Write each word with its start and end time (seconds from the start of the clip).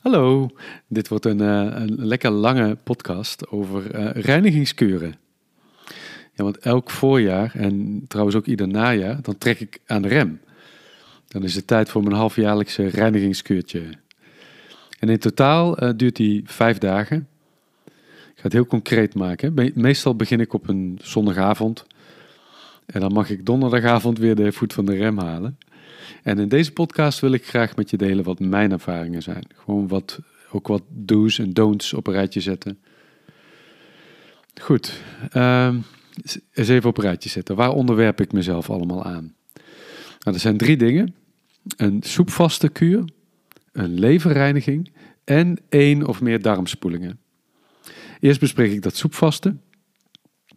Hallo, 0.00 0.48
dit 0.88 1.08
wordt 1.08 1.24
een, 1.24 1.40
uh, 1.40 1.66
een 1.74 2.06
lekker 2.06 2.30
lange 2.30 2.76
podcast 2.84 3.48
over 3.48 3.94
uh, 3.94 4.10
reinigingskuren. 4.12 5.14
Ja, 6.32 6.44
want 6.44 6.58
elk 6.58 6.90
voorjaar 6.90 7.54
en 7.54 8.04
trouwens 8.08 8.36
ook 8.36 8.46
ieder 8.46 8.68
najaar, 8.68 9.22
dan 9.22 9.38
trek 9.38 9.60
ik 9.60 9.80
aan 9.86 10.02
de 10.02 10.08
rem. 10.08 10.40
Dan 11.28 11.42
is 11.42 11.54
het 11.54 11.66
tijd 11.66 11.88
voor 11.88 12.02
mijn 12.02 12.14
halfjaarlijkse 12.14 12.86
reinigingskuurtje. 12.86 13.82
En 14.98 15.08
in 15.08 15.18
totaal 15.18 15.82
uh, 15.82 15.90
duurt 15.96 16.16
die 16.16 16.42
vijf 16.44 16.78
dagen. 16.78 17.28
Ik 17.84 18.36
ga 18.36 18.42
het 18.42 18.52
heel 18.52 18.66
concreet 18.66 19.14
maken. 19.14 19.72
Meestal 19.74 20.16
begin 20.16 20.40
ik 20.40 20.52
op 20.52 20.68
een 20.68 20.98
zondagavond. 21.02 21.86
En 22.86 23.00
dan 23.00 23.12
mag 23.12 23.30
ik 23.30 23.46
donderdagavond 23.46 24.18
weer 24.18 24.34
de 24.34 24.52
voet 24.52 24.72
van 24.72 24.84
de 24.84 24.94
rem 24.94 25.18
halen. 25.18 25.58
En 26.22 26.38
in 26.38 26.48
deze 26.48 26.72
podcast 26.72 27.20
wil 27.20 27.32
ik 27.32 27.46
graag 27.46 27.76
met 27.76 27.90
je 27.90 27.96
delen 27.96 28.24
wat 28.24 28.40
mijn 28.40 28.72
ervaringen 28.72 29.22
zijn. 29.22 29.44
Gewoon 29.54 29.88
wat, 29.88 30.20
ook 30.50 30.68
wat 30.68 30.82
do's 30.88 31.38
en 31.38 31.52
don'ts 31.52 31.92
op 31.92 32.06
een 32.06 32.12
rijtje 32.12 32.40
zetten. 32.40 32.78
Goed, 34.60 35.02
uh, 35.32 35.74
eens 36.52 36.68
even 36.68 36.88
op 36.88 36.98
een 36.98 37.04
rijtje 37.04 37.28
zetten. 37.28 37.56
Waar 37.56 37.72
onderwerp 37.72 38.20
ik 38.20 38.32
mezelf 38.32 38.70
allemaal 38.70 39.04
aan? 39.04 39.34
Nou, 40.18 40.36
er 40.36 40.40
zijn 40.40 40.56
drie 40.56 40.76
dingen. 40.76 41.14
Een 41.76 42.02
soepvaste 42.02 42.68
kuur, 42.68 43.04
een 43.72 43.98
leverreiniging 43.98 44.92
en 45.24 45.58
één 45.68 46.06
of 46.06 46.20
meer 46.20 46.42
darmspoelingen. 46.42 47.18
Eerst 48.20 48.40
bespreek 48.40 48.72
ik 48.72 48.82
dat 48.82 48.96
soepvaste. 48.96 49.56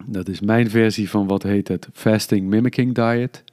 Dat 0.06 0.28
is 0.28 0.40
mijn 0.40 0.70
versie 0.70 1.10
van 1.10 1.26
wat 1.26 1.42
heet 1.42 1.68
het 1.68 1.88
Fasting 1.92 2.46
Mimicking 2.46 2.94
Diet. 2.94 3.43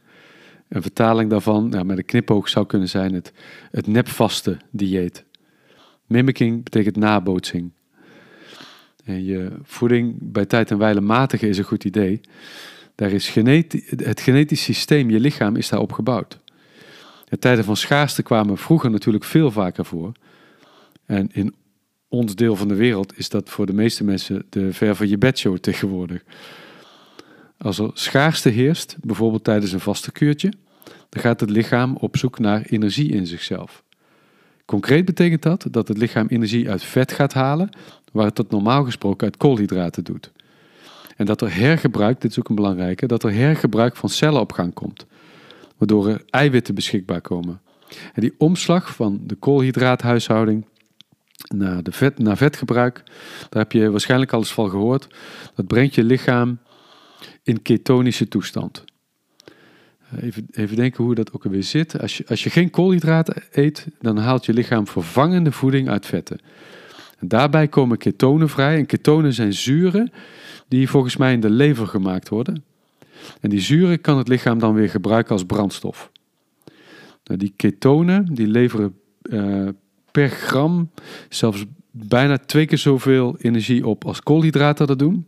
Een 0.72 0.82
vertaling 0.82 1.30
daarvan, 1.30 1.86
met 1.86 1.98
een 1.98 2.06
knipoog 2.06 2.50
zou 2.50 2.66
kunnen 2.66 2.90
zijn 2.90 3.14
het, 3.14 3.34
het 3.72 3.88
nepvaste 3.88 4.58
dieet. 4.70 5.26
Mimicking 6.06 6.64
betekent 6.64 6.96
nabootsing. 6.96 7.72
En 9.04 9.24
je 9.24 9.52
voeding 9.64 10.16
bij 10.20 10.46
tijd 10.46 10.72
en 10.72 10.78
wijle 10.78 11.02
matigen 11.02 11.48
is 11.48 11.58
een 11.58 11.64
goed 11.64 11.84
idee. 11.84 12.22
Daar 12.96 13.12
is 13.12 13.36
het 13.96 14.22
genetisch 14.22 14.64
systeem, 14.64 15.10
je 15.10 15.20
lichaam, 15.20 15.56
is 15.56 15.70
daarop 15.70 15.92
gebouwd. 15.92 16.40
De 17.26 17.40
tijden 17.40 17.64
van 17.64 17.78
schaarste 17.78 18.24
kwamen 18.24 18.58
vroeger 18.58 18.90
natuurlijk 18.92 19.24
veel 19.24 19.52
vaker 19.52 19.86
voor. 19.86 20.12
En 21.06 21.30
in 21.32 21.56
ons 22.08 22.36
deel 22.36 22.56
van 22.56 22.68
de 22.68 22.76
wereld 22.76 23.18
is 23.18 23.30
dat 23.30 23.50
voor 23.50 23.66
de 23.66 23.74
meeste 23.74 24.04
mensen 24.04 24.46
de 24.50 24.74
ver 24.74 24.96
van 24.96 25.08
je 25.08 25.18
bedshow 25.18 25.58
tegenwoordig. 25.58 26.24
Als 27.62 27.80
er 27.80 27.90
schaarste 27.94 28.50
heerst, 28.50 28.98
bijvoorbeeld 29.02 29.44
tijdens 29.44 29.72
een 29.72 29.80
vaste 29.80 30.12
kuurtje, 30.12 30.54
dan 31.10 31.22
gaat 31.22 31.40
het 31.40 31.50
lichaam 31.50 31.96
op 31.96 32.18
zoek 32.18 32.40
naar 32.40 32.62
energie 32.62 33.12
in 33.12 33.28
zichzelf. 33.28 33.84
Concreet 34.66 35.06
betekent 35.06 35.42
dat 35.42 35.66
dat 35.72 35.88
het 35.88 35.98
lichaam 35.98 36.28
energie 36.28 36.70
uit 36.70 36.84
vet 36.84 37.12
gaat 37.12 37.34
halen, 37.34 37.70
waar 38.12 38.26
het 38.26 38.36
dat 38.36 38.52
normaal 38.52 38.84
gesproken 38.84 39.26
uit 39.26 39.38
koolhydraten 39.38 40.04
doet. 40.04 40.32
En 41.18 41.26
dat 41.26 41.42
er 41.42 41.56
hergebruik, 41.56 42.22
dit 42.22 42.32
is 42.32 42.40
ook 42.40 42.50
een 42.50 42.56
belangrijke, 42.56 43.06
dat 43.06 43.24
er 43.24 43.34
hergebruik 43.34 43.96
van 43.96 44.10
cellen 44.10 44.42
op 44.42 44.52
gang 44.52 44.74
komt, 44.74 45.06
waardoor 45.78 46.08
er 46.08 46.24
eiwitten 46.30 46.76
beschikbaar 46.76 47.22
komen. 47.22 47.62
En 48.14 48.22
die 48.22 48.34
omslag 48.38 48.96
van 48.96 49.22
de 49.24 49.36
koolhydraathuishouding 49.36 50.66
naar, 51.56 51.84
de 51.84 51.92
vet, 51.92 52.20
naar 52.20 52.38
vetgebruik, 52.38 53.04
daar 53.50 53.62
heb 53.62 53.72
je 53.72 53.92
waarschijnlijk 53.92 54.34
al 54.34 54.40
eens 54.40 54.54
van 54.54 54.70
gehoord, 54.70 55.08
dat 55.56 55.68
brengt 55.68 55.96
je 55.96 56.04
lichaam 56.04 56.60
in 57.44 57.62
ketonische 57.62 58.28
toestand. 58.28 58.84
Even, 60.20 60.48
even 60.52 60.76
denken 60.76 61.04
hoe 61.04 61.16
dat 61.16 61.34
ook 61.34 61.46
alweer 61.46 61.64
zit. 61.64 62.00
Als 62.00 62.18
je, 62.18 62.26
als 62.28 62.44
je 62.44 62.50
geen 62.50 62.70
koolhydraten 62.70 63.44
eet, 63.52 63.88
dan 64.00 64.18
haalt 64.18 64.46
je 64.46 64.54
lichaam 64.54 64.88
vervangende 64.88 65.52
voeding 65.52 65.90
uit 65.90 66.06
vetten. 66.06 66.40
En 67.20 67.28
daarbij 67.28 67.68
komen 67.68 67.98
ketonen 67.98 68.50
vrij. 68.50 68.78
En 68.78 68.86
ketonen 68.86 69.34
zijn 69.34 69.54
zuren 69.54 70.12
die 70.68 70.90
volgens 70.90 71.18
mij 71.18 71.34
in 71.34 71.40
de 71.40 71.50
lever 71.50 71.88
gemaakt 71.88 72.30
worden. 72.30 72.64
En 73.42 73.50
die 73.50 73.60
zuren 73.60 74.02
kan 74.02 74.18
het 74.18 74.28
lichaam 74.28 74.60
dan 74.60 74.74
weer 74.74 74.90
gebruiken 74.90 75.32
als 75.32 75.46
brandstof. 75.46 76.12
Nou, 77.24 77.40
die 77.40 77.54
ketonen 77.56 78.34
die 78.34 78.48
leveren 78.48 78.96
uh, 79.22 79.68
per 80.12 80.30
gram 80.30 80.92
zelfs 81.30 81.66
bijna 81.92 82.38
twee 82.38 82.66
keer 82.66 82.78
zoveel 82.78 83.38
energie 83.38 83.88
op 83.88 84.06
als 84.06 84.22
koolhydraten 84.22 84.88
dat 84.88 85.00
doen. 85.00 85.26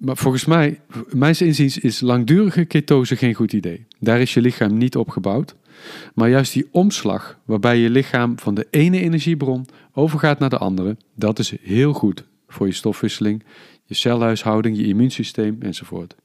Maar 0.00 0.16
volgens 0.16 0.44
mij, 0.44 0.80
mijn 1.08 1.38
inziens, 1.38 1.78
is 1.78 2.00
langdurige 2.00 2.64
ketose 2.64 3.16
geen 3.16 3.34
goed 3.34 3.52
idee. 3.52 3.86
Daar 3.98 4.20
is 4.20 4.34
je 4.34 4.40
lichaam 4.40 4.76
niet 4.78 4.96
op 4.96 5.08
gebouwd. 5.08 5.54
Maar 6.14 6.28
juist 6.28 6.52
die 6.52 6.68
omslag, 6.70 7.38
waarbij 7.44 7.78
je 7.78 7.90
lichaam 7.90 8.38
van 8.38 8.54
de 8.54 8.66
ene 8.70 9.00
energiebron 9.00 9.66
overgaat 9.92 10.38
naar 10.38 10.50
de 10.50 10.58
andere, 10.58 10.96
dat 11.14 11.38
is 11.38 11.54
heel 11.62 11.92
goed 11.92 12.24
voor 12.48 12.66
je 12.66 12.72
stofwisseling, 12.72 13.44
je 13.84 13.94
celhuishouding, 13.94 14.76
je 14.76 14.86
immuunsysteem 14.86 15.56
enzovoort. 15.60 16.16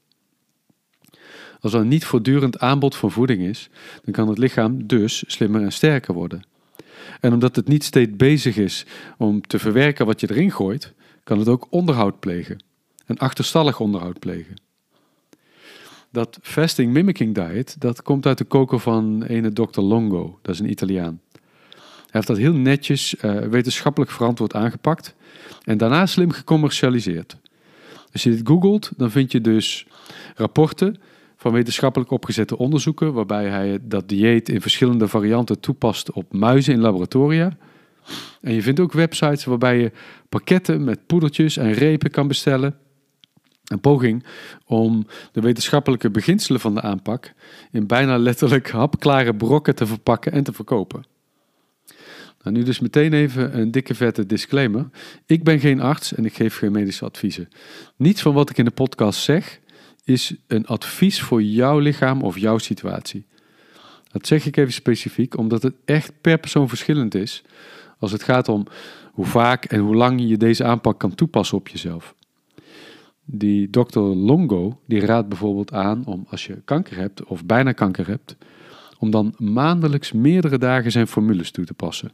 Als 1.60 1.74
er 1.74 1.86
niet 1.86 2.06
voortdurend 2.06 2.60
aanbod 2.60 2.96
van 2.96 3.12
voeding 3.12 3.42
is, 3.42 3.70
dan 4.04 4.14
kan 4.14 4.28
het 4.28 4.38
lichaam 4.38 4.88
dus 4.88 5.24
slimmer 5.28 5.62
en 5.62 5.74
sterker 5.74 6.14
worden. 6.14 6.42
En 7.20 7.34
omdat 7.34 7.56
het 7.56 7.68
niet 7.68 7.84
steeds 7.84 8.16
bezig 8.16 8.58
is 8.58 8.86
om 9.18 9.42
te 9.42 9.60
verwerken 9.60 10.06
wat 10.06 10.20
je 10.20 10.30
erin 10.30 10.52
gooit, 10.52 10.94
kan 11.24 11.40
het 11.40 11.48
ook 11.48 11.68
onderhoud 11.70 12.20
plegen 12.20 12.58
een 13.06 13.18
achterstallig 13.18 13.80
onderhoud 13.80 14.20
plegen. 14.20 14.56
Dat 16.12 16.40
fasting 16.42 16.94
mimicking 16.94 17.36
diet, 17.36 17.82
dat 17.82 18.02
komt 18.02 18.26
uit 18.26 18.38
de 18.38 18.44
koker 18.44 18.80
van 18.80 19.24
ene 19.24 19.54
Dr. 19.54 19.82
Longo, 19.82 20.40
dat 20.42 20.54
is 20.54 20.60
een 20.60 20.70
Italiaan. 20.70 21.22
Hij 21.72 22.24
heeft 22.24 22.28
dat 22.28 22.38
heel 22.38 22.54
netjes 22.54 23.16
uh, 23.16 23.38
wetenschappelijk 23.40 24.12
verantwoord 24.12 24.54
aangepakt 24.54 25.16
en 25.64 25.78
daarna 25.78 26.06
slim 26.06 26.32
gecommercialiseerd. 26.32 27.38
Als 28.12 28.24
je 28.24 28.30
dit 28.30 28.48
googelt, 28.48 28.92
dan 28.98 29.12
vind 29.12 29.32
je 29.32 29.42
dus 29.42 29.88
rapporten 30.36 31.00
van 31.38 31.52
wetenschappelijk 31.52 32.12
opgezette 32.12 32.58
onderzoeken, 32.58 33.14
waarbij 33.14 33.50
hij 33.50 33.80
dat 33.82 34.10
dieet 34.10 34.50
in 34.50 34.62
verschillende 34.62 35.08
varianten 35.08 35.60
toepast 35.60 36.12
op 36.12 36.34
muizen 36.34 36.74
in 36.74 36.80
laboratoria. 36.80 37.58
En 38.42 38.54
je 38.54 38.62
vindt 38.62 38.80
ook 38.80 38.92
websites 38.92 39.46
waarbij 39.46 39.80
je 39.80 39.92
pakketten 40.30 40.84
met 40.84 41.06
poedertjes 41.06 41.58
en 41.58 41.72
repen 41.72 42.12
kan 42.12 42.28
bestellen 42.28 42.78
een 43.66 43.80
poging 43.80 44.26
om 44.66 45.08
de 45.32 45.42
wetenschappelijke 45.42 46.10
beginselen 46.10 46.60
van 46.60 46.74
de 46.74 46.82
aanpak 46.82 47.34
in 47.72 47.88
bijna 47.88 48.18
letterlijk 48.18 48.70
hapklare 48.70 49.36
brokken 49.36 49.76
te 49.76 49.86
verpakken 49.86 50.32
en 50.32 50.44
te 50.44 50.54
verkopen. 50.54 51.06
Nou, 52.44 52.58
nu 52.58 52.64
dus 52.64 52.80
meteen 52.80 53.14
even 53.14 53.60
een 53.60 53.72
dikke 53.72 53.96
vette 53.96 54.26
disclaimer. 54.26 54.90
Ik 55.26 55.44
ben 55.44 55.60
geen 55.60 55.82
arts 55.82 56.14
en 56.14 56.26
ik 56.26 56.36
geef 56.36 56.58
geen 56.58 56.72
medische 56.72 57.06
adviezen. 57.06 57.50
Niets 57.96 58.22
van 58.22 58.34
wat 58.34 58.50
ik 58.50 58.58
in 58.58 58.66
de 58.66 58.72
podcast 58.72 59.20
zeg 59.20 59.60
is 60.04 60.36
een 60.48 60.66
advies 60.66 61.22
voor 61.22 61.44
jouw 61.44 61.80
lichaam 61.80 62.22
of 62.22 62.38
jouw 62.38 62.58
situatie. 62.58 63.26
Dat 64.12 64.28
zeg 64.28 64.46
ik 64.46 64.58
even 64.58 64.74
specifiek, 64.74 65.38
omdat 65.38 65.64
het 65.64 65.74
echt 65.86 66.12
per 66.22 66.38
persoon 66.38 66.70
verschillend 66.70 67.16
is 67.16 67.44
als 68.00 68.12
het 68.12 68.24
gaat 68.24 68.50
om 68.50 68.68
hoe 69.12 69.26
vaak 69.26 69.66
en 69.66 69.80
hoe 69.80 69.96
lang 69.96 70.22
je 70.30 70.38
deze 70.38 70.64
aanpak 70.64 71.00
kan 71.00 71.16
toepassen 71.16 71.58
op 71.58 71.68
jezelf. 71.68 72.16
Die 73.26 73.70
dokter 73.70 74.02
Longo, 74.02 74.80
die 74.86 75.06
raadt 75.06 75.30
bijvoorbeeld 75.30 75.74
aan 75.74 76.06
om 76.06 76.26
als 76.30 76.46
je 76.46 76.62
kanker 76.66 76.98
hebt 76.98 77.24
of 77.24 77.46
bijna 77.46 77.72
kanker 77.72 78.08
hebt, 78.08 78.36
om 79.00 79.12
dan 79.12 79.34
maandelijks 79.38 80.12
meerdere 80.12 80.58
dagen 80.58 80.92
zijn 80.92 81.08
formules 81.08 81.52
toe 81.52 81.66
te 81.66 81.74
passen. 81.74 82.12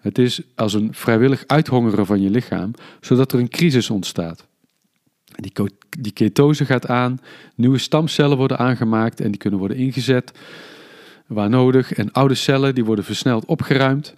Het 0.00 0.18
is 0.18 0.42
als 0.54 0.74
een 0.74 0.94
vrijwillig 0.94 1.44
uithongeren 1.46 2.06
van 2.06 2.20
je 2.20 2.30
lichaam, 2.30 2.70
zodat 3.00 3.32
er 3.32 3.38
een 3.38 3.48
crisis 3.48 3.90
ontstaat. 3.90 4.46
Die, 5.24 5.52
die 5.98 6.12
ketose 6.12 6.64
gaat 6.64 6.86
aan, 6.86 7.18
nieuwe 7.54 7.78
stamcellen 7.78 8.36
worden 8.36 8.58
aangemaakt 8.58 9.20
en 9.20 9.30
die 9.30 9.40
kunnen 9.40 9.58
worden 9.58 9.76
ingezet 9.76 10.32
waar 11.26 11.48
nodig. 11.48 11.92
En 11.92 12.12
oude 12.12 12.34
cellen 12.34 12.74
die 12.74 12.84
worden 12.84 13.04
versneld 13.04 13.44
opgeruimd. 13.44 14.14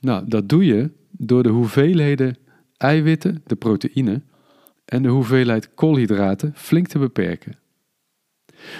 Nou, 0.00 0.24
dat 0.28 0.48
doe 0.48 0.64
je 0.64 0.90
door 1.10 1.42
de 1.42 1.48
hoeveelheden 1.48 2.36
eiwitten, 2.76 3.42
de 3.46 3.56
proteïne, 3.56 4.20
en 4.86 5.02
de 5.02 5.08
hoeveelheid 5.08 5.74
koolhydraten 5.74 6.52
flink 6.54 6.86
te 6.86 6.98
beperken. 6.98 7.58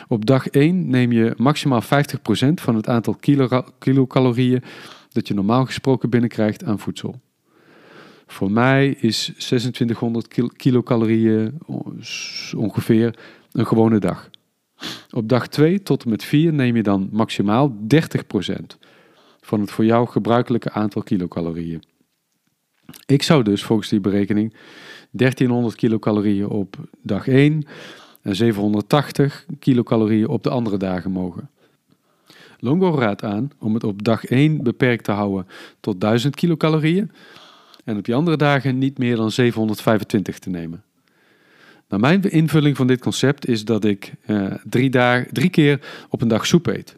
Op 0.09 0.27
dag 0.27 0.49
1 0.49 0.91
neem 0.91 1.13
je 1.13 1.35
maximaal 1.37 1.83
50% 1.83 1.87
van 2.55 2.75
het 2.75 2.89
aantal 2.89 3.15
kilo 3.15 3.63
kilocalorieën 3.79 4.63
dat 5.09 5.29
je 5.29 5.35
normaal 5.35 5.65
gesproken 5.65 6.11
binnenkrijgt 6.11 6.65
aan 6.65 6.79
voedsel. 6.79 7.21
Voor 8.27 8.51
mij 8.51 8.89
is 8.89 9.25
2600 9.25 10.29
kilocalorieën 10.57 11.59
ongeveer 12.57 13.19
een 13.53 13.67
gewone 13.67 13.99
dag. 13.99 14.31
Op 15.11 15.29
dag 15.29 15.49
2 15.49 15.83
tot 15.83 16.05
en 16.05 16.11
met 16.11 16.25
4 16.25 16.53
neem 16.53 16.77
je 16.77 16.83
dan 16.83 17.09
maximaal 17.13 17.77
30% 17.95 18.77
van 19.41 19.61
het 19.61 19.71
voor 19.71 19.85
jou 19.85 20.09
gebruikelijke 20.09 20.71
aantal 20.71 21.03
kilocalorieën. 21.03 21.83
Ik 23.07 23.23
zou 23.23 23.43
dus 23.43 23.65
volgens 23.65 23.89
die 23.89 24.01
berekening 24.01 24.55
1300 25.11 25.75
kilocalorieën 25.75 26.49
op 26.49 26.77
dag 27.03 27.29
1 27.29 27.67
en 28.23 28.37
780 28.37 29.47
kilocalorieën 29.59 30.29
op 30.29 30.43
de 30.43 30.51
andere 30.51 30.77
dagen 30.77 31.11
mogen. 31.11 31.51
Longo 32.59 32.95
raadt 32.99 33.25
aan 33.25 33.51
om 33.59 33.75
het 33.75 33.85
op 33.85 34.05
dag 34.05 34.25
1 34.25 34.63
beperkt 34.63 35.05
te 35.05 35.13
houden 35.13 35.47
tot 35.81 36.01
1000 36.01 36.35
kilocalorieën 36.35 37.11
en 37.85 37.97
op 37.97 38.05
die 38.05 38.15
andere 38.15 38.37
dagen 38.37 38.79
niet 38.79 38.99
meer 38.99 39.17
dan 39.17 39.31
725 39.31 40.39
te 40.39 40.51
nemen. 40.51 40.83
Nou, 41.89 42.01
mijn 42.01 42.23
invulling 42.23 42.77
van 42.77 42.87
dit 42.87 43.01
concept 43.01 43.49
is 43.49 43.65
dat 43.65 43.85
ik 43.85 44.13
eh, 44.25 44.53
drie, 44.65 44.91
dagen, 44.91 45.33
drie 45.33 45.51
keer 45.51 45.81
op 46.09 46.23
een 46.23 46.29
dag 46.29 46.47
soep 46.47 46.67
eet. 46.67 46.97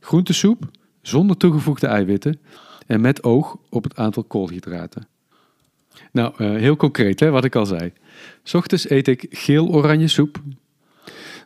Groentesoep 0.00 0.70
zonder 1.02 1.36
toegevoegde 1.36 1.86
eiwitten 1.86 2.40
en 2.92 3.00
met 3.00 3.22
oog 3.22 3.56
op 3.68 3.84
het 3.84 3.96
aantal 3.96 4.24
koolhydraten. 4.24 5.06
Nou, 6.12 6.32
eh, 6.36 6.50
heel 6.50 6.76
concreet, 6.76 7.20
hè, 7.20 7.30
wat 7.30 7.44
ik 7.44 7.54
al 7.54 7.66
zei. 7.66 7.92
Ochtends 8.52 8.90
eet 8.90 9.08
ik 9.08 9.26
geel-oranje 9.30 10.08
soep. 10.08 10.42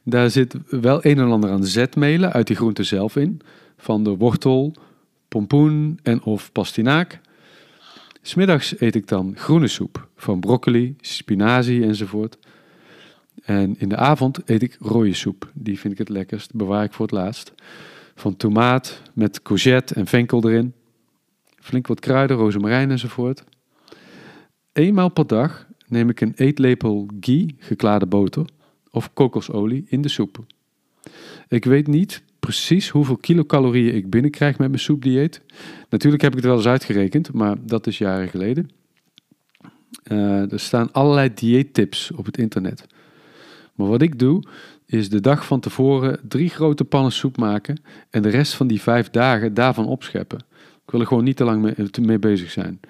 Daar 0.02 0.30
zit 0.30 0.54
wel 0.68 1.04
een 1.04 1.18
en 1.18 1.30
ander 1.30 1.50
aan 1.50 1.64
zetmelen 1.64 2.32
uit 2.32 2.46
die 2.46 2.56
groente 2.56 2.82
zelf 2.82 3.16
in. 3.16 3.40
Van 3.76 4.04
de 4.04 4.16
wortel, 4.16 4.74
pompoen 5.28 5.98
en 6.02 6.22
of 6.22 6.52
pastinaak. 6.52 7.20
Smiddags 8.22 8.80
eet 8.80 8.94
ik 8.94 9.08
dan 9.08 9.32
groene 9.36 9.68
soep 9.68 10.08
van 10.16 10.40
broccoli, 10.40 10.96
spinazie 11.00 11.82
enzovoort. 11.82 12.38
En 13.42 13.74
in 13.78 13.88
de 13.88 13.96
avond 13.96 14.40
eet 14.44 14.62
ik 14.62 14.76
rode 14.80 15.14
soep. 15.14 15.50
Die 15.54 15.78
vind 15.78 15.92
ik 15.92 15.98
het 15.98 16.08
lekkerst, 16.08 16.54
bewaar 16.54 16.84
ik 16.84 16.92
voor 16.92 17.06
het 17.06 17.14
laatst. 17.14 17.52
Van 18.14 18.36
tomaat 18.36 19.02
met 19.12 19.42
courgette 19.42 19.94
en 19.94 20.06
venkel 20.06 20.48
erin. 20.48 20.74
Flink 21.66 21.86
wat 21.86 22.00
kruiden, 22.00 22.36
rozemarijn 22.36 22.90
enzovoort. 22.90 23.44
Eenmaal 24.72 25.08
per 25.08 25.26
dag 25.26 25.66
neem 25.86 26.08
ik 26.08 26.20
een 26.20 26.32
eetlepel 26.36 27.08
ghee, 27.20 27.56
geklaarde 27.58 28.06
boter, 28.06 28.44
of 28.90 29.12
kokosolie 29.12 29.86
in 29.88 30.02
de 30.02 30.08
soep. 30.08 30.44
Ik 31.48 31.64
weet 31.64 31.86
niet 31.86 32.22
precies 32.40 32.88
hoeveel 32.88 33.16
kilocalorieën 33.16 33.94
ik 33.94 34.10
binnenkrijg 34.10 34.58
met 34.58 34.68
mijn 34.68 34.80
soepdieet. 34.80 35.40
Natuurlijk 35.88 36.22
heb 36.22 36.30
ik 36.32 36.38
het 36.38 36.46
wel 36.46 36.56
eens 36.56 36.66
uitgerekend, 36.66 37.32
maar 37.32 37.56
dat 37.60 37.86
is 37.86 37.98
jaren 37.98 38.28
geleden. 38.28 38.70
Uh, 40.04 40.52
er 40.52 40.60
staan 40.60 40.92
allerlei 40.92 41.34
dieettips 41.34 42.10
op 42.10 42.26
het 42.26 42.38
internet. 42.38 42.86
Maar 43.74 43.88
wat 43.88 44.02
ik 44.02 44.18
doe, 44.18 44.42
is 44.86 45.08
de 45.08 45.20
dag 45.20 45.46
van 45.46 45.60
tevoren 45.60 46.20
drie 46.28 46.48
grote 46.48 46.84
pannen 46.84 47.12
soep 47.12 47.36
maken 47.36 47.80
en 48.10 48.22
de 48.22 48.28
rest 48.28 48.54
van 48.54 48.66
die 48.66 48.82
vijf 48.82 49.10
dagen 49.10 49.54
daarvan 49.54 49.86
opscheppen. 49.86 50.44
Ik 50.86 50.92
wil 50.92 51.00
er 51.00 51.06
gewoon 51.06 51.24
niet 51.24 51.36
te 51.36 51.44
lang 51.44 51.62
mee, 51.62 51.74
mee 52.00 52.18
bezig 52.18 52.50
zijn. 52.50 52.80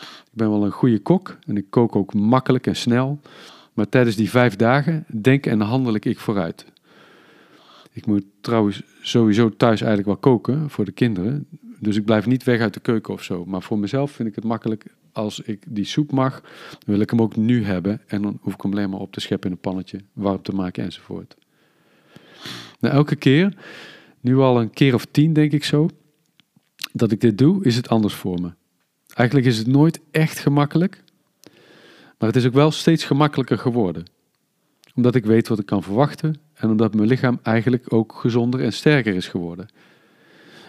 Ik 0.00 0.38
ben 0.38 0.50
wel 0.50 0.64
een 0.64 0.70
goede 0.70 0.98
kok 0.98 1.38
en 1.46 1.56
ik 1.56 1.66
kook 1.70 1.96
ook 1.96 2.14
makkelijk 2.14 2.66
en 2.66 2.76
snel. 2.76 3.20
Maar 3.72 3.88
tijdens 3.88 4.16
die 4.16 4.30
vijf 4.30 4.56
dagen 4.56 5.04
denk 5.20 5.46
en 5.46 5.60
handel 5.60 5.94
ik 5.94 6.18
vooruit. 6.18 6.66
Ik 7.92 8.06
moet 8.06 8.24
trouwens 8.40 8.82
sowieso 9.00 9.50
thuis 9.56 9.80
eigenlijk 9.80 10.06
wel 10.06 10.32
koken 10.32 10.70
voor 10.70 10.84
de 10.84 10.92
kinderen. 10.92 11.46
Dus 11.78 11.96
ik 11.96 12.04
blijf 12.04 12.26
niet 12.26 12.44
weg 12.44 12.60
uit 12.60 12.74
de 12.74 12.80
keuken 12.80 13.14
of 13.14 13.22
zo. 13.22 13.44
Maar 13.44 13.62
voor 13.62 13.78
mezelf 13.78 14.10
vind 14.10 14.28
ik 14.28 14.34
het 14.34 14.44
makkelijk 14.44 14.84
als 15.12 15.40
ik 15.40 15.62
die 15.68 15.84
soep 15.84 16.12
mag, 16.12 16.40
dan 16.70 16.80
wil 16.84 17.00
ik 17.00 17.10
hem 17.10 17.20
ook 17.20 17.36
nu 17.36 17.64
hebben. 17.64 18.00
En 18.06 18.22
dan 18.22 18.38
hoef 18.40 18.54
ik 18.54 18.62
hem 18.62 18.72
alleen 18.72 18.90
maar 18.90 19.00
op 19.00 19.12
te 19.12 19.20
scheppen 19.20 19.50
in 19.50 19.54
een 19.54 19.60
pannetje, 19.60 20.00
warm 20.12 20.42
te 20.42 20.52
maken 20.52 20.84
enzovoort. 20.84 21.36
Nou, 22.80 22.94
elke 22.94 23.16
keer, 23.16 23.56
nu 24.20 24.36
al 24.36 24.60
een 24.60 24.70
keer 24.70 24.94
of 24.94 25.04
tien 25.04 25.32
denk 25.32 25.52
ik 25.52 25.64
zo, 25.64 25.88
dat 26.92 27.12
ik 27.12 27.20
dit 27.20 27.38
doe, 27.38 27.64
is 27.64 27.76
het 27.76 27.88
anders 27.88 28.14
voor 28.14 28.40
me. 28.40 28.52
Eigenlijk 29.14 29.48
is 29.48 29.58
het 29.58 29.66
nooit 29.66 30.00
echt 30.10 30.38
gemakkelijk, 30.38 31.02
maar 32.18 32.28
het 32.28 32.36
is 32.36 32.46
ook 32.46 32.52
wel 32.52 32.70
steeds 32.70 33.04
gemakkelijker 33.04 33.58
geworden. 33.58 34.04
Omdat 34.94 35.14
ik 35.14 35.24
weet 35.24 35.48
wat 35.48 35.58
ik 35.58 35.66
kan 35.66 35.82
verwachten 35.82 36.40
en 36.54 36.70
omdat 36.70 36.94
mijn 36.94 37.08
lichaam 37.08 37.38
eigenlijk 37.42 37.92
ook 37.92 38.12
gezonder 38.12 38.60
en 38.60 38.72
sterker 38.72 39.14
is 39.14 39.28
geworden. 39.28 39.68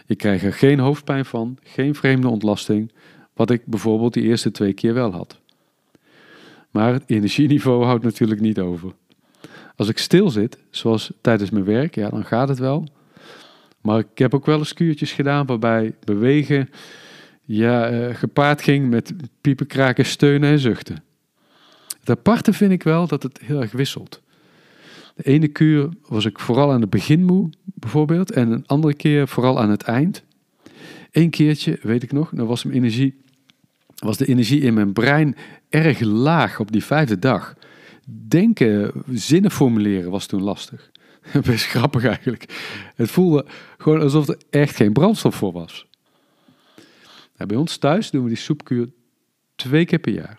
Ik 0.06 0.18
krijg 0.18 0.44
er 0.44 0.54
geen 0.54 0.80
hoofdpijn 0.80 1.26
van, 1.26 1.58
geen 1.64 1.96
vreemde 1.96 2.28
ontlasting, 2.30 2.92
wat 3.34 3.50
ik 3.50 3.66
bijvoorbeeld 3.66 4.14
die 4.14 4.24
eerste 4.24 4.52
twee 4.52 4.74
keer 4.74 4.94
wel 4.94 5.12
had. 5.12 5.40
Maar 6.72 6.94
het 6.94 7.04
energieniveau 7.06 7.84
houdt 7.84 8.04
natuurlijk 8.04 8.42
niet 8.42 8.60
over. 8.60 8.94
Als 9.76 9.90
ik 9.90 9.98
stil 9.98 10.30
zit, 10.30 10.58
zoals 10.70 11.12
tijdens 11.22 11.50
mijn 11.50 11.66
werk, 11.66 11.96
ja, 11.96 12.10
dan 12.10 12.26
gaat 12.26 12.50
het 12.50 12.60
wel. 12.60 12.88
Maar 13.84 14.00
ik 14.00 14.18
heb 14.18 14.34
ook 14.34 14.46
wel 14.46 14.58
eens 14.58 14.74
kuurtjes 14.74 15.12
gedaan 15.12 15.46
waarbij 15.46 15.94
bewegen 16.04 16.70
ja, 17.42 17.92
uh, 17.92 18.16
gepaard 18.16 18.62
ging 18.62 18.90
met 18.90 19.14
piepen, 19.42 19.68
kraken, 19.68 20.06
steunen 20.06 20.50
en 20.50 20.60
zuchten. 20.60 21.04
Het 22.00 22.10
aparte 22.10 22.54
vind 22.54 22.72
ik 22.72 22.84
wel 22.84 23.08
dat 23.08 23.24
het 23.24 23.40
heel 23.40 23.62
erg 23.62 23.72
wisselt. 23.72 24.22
De 25.16 25.24
ene 25.24 25.48
kuur 25.48 25.90
was 26.08 26.26
ik 26.26 26.40
vooral 26.40 26.72
aan 26.72 26.82
het 26.82 26.90
begin 26.90 27.24
moe, 27.24 27.50
bijvoorbeeld, 27.64 28.32
en 28.32 28.52
een 28.52 28.68
andere 28.68 28.94
keer 28.94 29.28
vooral 29.28 29.60
aan 29.60 29.70
het 29.70 29.84
eind. 29.84 30.24
Eén 31.12 31.30
keertje, 31.30 31.80
weet 31.82 32.04
ik 32.04 32.12
nog, 32.12 32.30
dan 32.34 32.48
was, 32.48 32.64
mijn 32.64 32.78
energie, 32.78 33.22
was 33.96 34.18
de 34.18 34.26
energie 34.26 34.62
in 34.62 34.74
mijn 34.74 34.94
brein 34.94 35.36
erg 35.70 36.00
laag 36.00 36.60
op 36.60 36.72
die 36.72 36.84
vijfde 36.84 37.20
dag. 37.20 37.56
Denken, 38.28 38.92
zinnen 39.10 39.52
formuleren 39.52 40.12
was 40.12 40.26
toen 40.26 40.42
lastig. 40.42 40.92
Best 41.46 41.66
grappig 41.66 42.06
eigenlijk. 42.06 42.46
Het 42.96 43.12
voelde 43.12 43.46
gewoon 43.78 44.02
alsof 44.02 44.28
er 44.28 44.38
echt 44.50 44.76
geen 44.76 44.94
brandstof 44.94 45.36
voor 45.36 45.52
was. 45.52 45.86
Nou, 47.38 47.48
bij 47.50 47.58
ons 47.58 47.78
thuis 47.78 48.12
doen 48.12 48.24
we 48.24 48.28
die 48.30 48.38
soepkuur 48.38 48.90
twee 49.56 49.86
keer 49.86 50.00
per 50.00 50.14
jaar. 50.14 50.38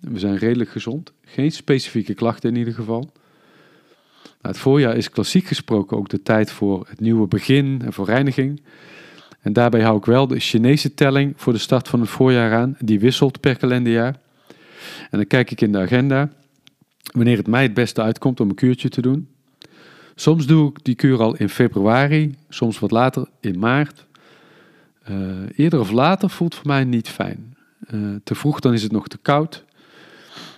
We 0.00 0.18
zijn 0.18 0.36
redelijk 0.36 0.70
gezond. 0.70 1.12
Geen 1.24 1.52
specifieke 1.52 2.14
klachten 2.14 2.50
in 2.50 2.56
ieder 2.56 2.74
geval. 2.74 3.00
Nou, 4.22 4.54
het 4.54 4.58
voorjaar 4.58 4.96
is 4.96 5.10
klassiek 5.10 5.46
gesproken 5.46 5.96
ook 5.96 6.08
de 6.08 6.22
tijd 6.22 6.50
voor 6.50 6.86
het 6.88 7.00
nieuwe 7.00 7.26
begin 7.26 7.82
en 7.84 7.92
voor 7.92 8.06
reiniging. 8.06 8.62
En 9.40 9.52
daarbij 9.52 9.82
hou 9.82 9.96
ik 9.96 10.04
wel 10.04 10.26
de 10.26 10.40
Chinese 10.40 10.94
telling 10.94 11.32
voor 11.36 11.52
de 11.52 11.58
start 11.58 11.88
van 11.88 12.00
het 12.00 12.08
voorjaar 12.08 12.54
aan. 12.54 12.76
Die 12.78 13.00
wisselt 13.00 13.40
per 13.40 13.56
kalenderjaar. 13.56 14.18
En 15.10 15.18
dan 15.18 15.26
kijk 15.26 15.50
ik 15.50 15.60
in 15.60 15.72
de 15.72 15.78
agenda 15.78 16.30
wanneer 17.12 17.36
het 17.36 17.46
mij 17.46 17.62
het 17.62 17.74
beste 17.74 18.02
uitkomt 18.02 18.40
om 18.40 18.48
een 18.48 18.54
kuurtje 18.54 18.88
te 18.88 19.00
doen. 19.00 19.35
Soms 20.18 20.46
doe 20.46 20.68
ik 20.68 20.84
die 20.84 20.94
kuur 20.94 21.22
al 21.22 21.36
in 21.36 21.48
februari, 21.48 22.34
soms 22.48 22.78
wat 22.78 22.90
later 22.90 23.28
in 23.40 23.58
maart. 23.58 24.06
Uh, 25.10 25.16
eerder 25.56 25.80
of 25.80 25.90
later 25.90 26.30
voelt 26.30 26.54
voor 26.54 26.66
mij 26.66 26.84
niet 26.84 27.08
fijn. 27.08 27.56
Uh, 27.94 28.16
te 28.24 28.34
vroeg, 28.34 28.60
dan 28.60 28.72
is 28.72 28.82
het 28.82 28.92
nog 28.92 29.08
te 29.08 29.18
koud. 29.18 29.64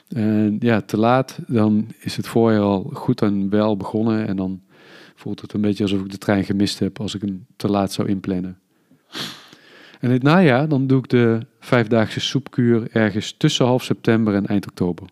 En 0.08 0.56
ja, 0.60 0.80
te 0.80 0.96
laat, 0.96 1.38
dan 1.46 1.88
is 2.00 2.16
het 2.16 2.26
voorjaar 2.26 2.60
al 2.60 2.90
goed 2.92 3.22
en 3.22 3.50
wel 3.50 3.76
begonnen. 3.76 4.26
En 4.26 4.36
dan 4.36 4.60
voelt 5.14 5.40
het 5.40 5.52
een 5.52 5.60
beetje 5.60 5.82
alsof 5.82 6.00
ik 6.00 6.10
de 6.10 6.18
trein 6.18 6.44
gemist 6.44 6.78
heb 6.78 7.00
als 7.00 7.14
ik 7.14 7.20
hem 7.20 7.46
te 7.56 7.68
laat 7.68 7.92
zou 7.92 8.08
inplannen. 8.08 8.58
En 10.00 10.10
het 10.10 10.22
najaar, 10.22 10.68
dan 10.68 10.86
doe 10.86 10.98
ik 10.98 11.08
de 11.08 11.38
vijfdaagse 11.60 12.20
soepkuur 12.20 12.88
ergens 12.92 13.34
tussen 13.38 13.66
half 13.66 13.82
september 13.82 14.34
en 14.34 14.46
eind 14.46 14.66
oktober. 14.66 15.08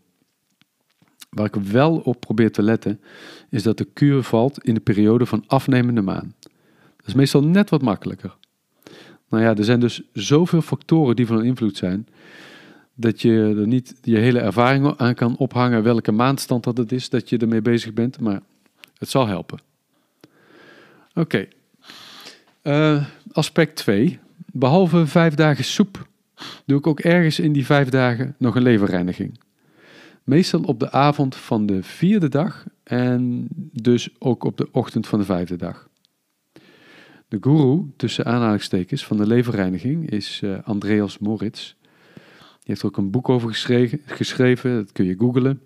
Waar 1.37 1.47
ik 1.47 1.55
wel 1.55 1.97
op 1.97 2.21
probeer 2.21 2.52
te 2.52 2.62
letten, 2.62 3.00
is 3.50 3.62
dat 3.62 3.78
de 3.78 3.85
kuur 3.85 4.23
valt 4.23 4.64
in 4.64 4.75
de 4.75 4.81
periode 4.81 5.26
van 5.26 5.45
afnemende 5.47 6.02
maan. 6.02 6.35
Dat 6.97 7.07
is 7.07 7.14
meestal 7.14 7.45
net 7.45 7.71
wat 7.71 7.83
makkelijker. 7.83 8.37
Nou 9.28 9.43
ja, 9.43 9.57
er 9.57 9.64
zijn 9.64 9.81
dus 9.81 10.02
zoveel 10.12 10.62
factoren 10.62 11.16
die 11.16 11.26
van 11.26 11.45
invloed 11.45 11.76
zijn, 11.76 12.09
dat 12.95 13.23
je 13.23 13.55
er 13.59 13.66
niet 13.66 13.95
je 14.02 14.16
hele 14.16 14.38
ervaring 14.38 14.95
aan 14.97 15.14
kan 15.14 15.37
ophangen 15.37 15.83
welke 15.83 16.12
maandstand 16.12 16.64
dat 16.64 16.76
het 16.76 16.93
is 16.93 17.09
dat 17.09 17.28
je 17.28 17.38
ermee 17.38 17.62
bezig 17.62 17.93
bent, 17.93 18.21
maar 18.21 18.40
het 18.99 19.09
zal 19.09 19.26
helpen. 19.26 19.59
Oké, 21.14 21.47
uh, 22.62 23.07
aspect 23.33 23.76
2. 23.76 24.19
Behalve 24.52 25.07
vijf 25.07 25.35
dagen 25.35 25.64
soep, 25.64 26.07
doe 26.64 26.78
ik 26.78 26.87
ook 26.87 27.00
ergens 27.00 27.38
in 27.38 27.52
die 27.52 27.66
vijf 27.66 27.88
dagen 27.88 28.35
nog 28.38 28.57
een 28.57 28.62
leverreiniging. 28.62 29.38
Meestal 30.26 30.62
op 30.62 30.80
de 30.80 30.90
avond 30.90 31.37
van 31.37 31.66
de 31.66 31.83
vierde 31.83 32.28
dag 32.28 32.66
en 32.83 33.49
dus 33.73 34.09
ook 34.18 34.45
op 34.45 34.56
de 34.56 34.68
ochtend 34.73 35.06
van 35.06 35.18
de 35.18 35.25
vijfde 35.25 35.56
dag. 35.56 35.88
De 37.28 37.38
guru, 37.40 37.92
tussen 37.97 38.25
aanhalingstekens, 38.25 39.04
van 39.04 39.16
de 39.16 39.26
leverreiniging 39.26 40.11
is 40.11 40.40
uh, 40.45 40.59
Andreas 40.64 41.18
Moritz. 41.18 41.75
Die 41.83 42.64
heeft 42.64 42.80
er 42.80 42.87
ook 42.87 42.97
een 42.97 43.11
boek 43.11 43.28
over 43.28 43.49
geschreven, 43.49 44.00
geschreven, 44.04 44.75
dat 44.75 44.92
kun 44.92 45.04
je 45.04 45.18
googlen. 45.18 45.61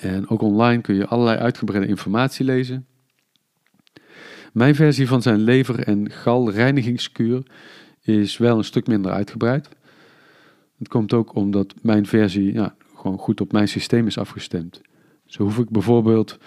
En 0.00 0.28
ook 0.28 0.42
online 0.42 0.82
kun 0.82 0.94
je 0.94 1.06
allerlei 1.06 1.38
uitgebreide 1.38 1.88
informatie 1.88 2.44
lezen. 2.44 2.86
Mijn 4.52 4.74
versie 4.74 5.08
van 5.08 5.22
zijn 5.22 5.40
lever- 5.40 5.86
en 5.86 6.10
galreinigingskuur 6.10 7.42
is 8.02 8.36
wel 8.36 8.58
een 8.58 8.64
stuk 8.64 8.86
minder 8.86 9.12
uitgebreid. 9.12 9.68
Het 10.78 10.88
komt 10.88 11.12
ook 11.12 11.34
omdat 11.34 11.74
mijn 11.82 12.06
versie 12.06 12.52
ja, 12.52 12.74
gewoon 13.00 13.18
goed 13.18 13.40
op 13.40 13.52
mijn 13.52 13.68
systeem 13.68 14.06
is 14.06 14.18
afgestemd. 14.18 14.80
Zo 15.26 15.42
hoef 15.42 15.58
ik 15.58 15.70
bijvoorbeeld 15.70 16.38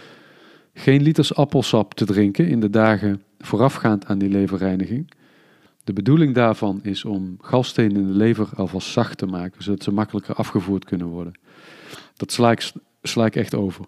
geen 0.74 1.01
liters 1.01 1.36
appelsap 1.36 1.93
te 1.93 2.05
drinken 2.05 2.48
in 2.48 2.60
de 2.60 2.69
dagen 2.69 3.24
voorafgaand 3.39 4.05
aan 4.05 4.17
die 4.17 4.29
leverreiniging. 4.29 5.12
De 5.83 5.93
bedoeling 5.93 6.33
daarvan 6.36 6.79
is 6.83 7.05
om 7.05 7.38
galstenen 7.41 8.01
in 8.01 8.07
de 8.07 8.13
lever 8.13 8.50
alvast 8.55 8.88
zacht 8.88 9.17
te 9.17 9.25
maken, 9.25 9.63
zodat 9.63 9.83
ze 9.83 9.91
makkelijker 9.91 10.36
afgevoerd 10.36 10.86
kunnen 10.86 11.07
worden. 11.07 11.33
Dat 12.15 12.31
sla 12.31 12.51
ik, 12.51 12.72
sla 13.01 13.25
ik 13.25 13.36
echt 13.36 13.55
over. 13.55 13.86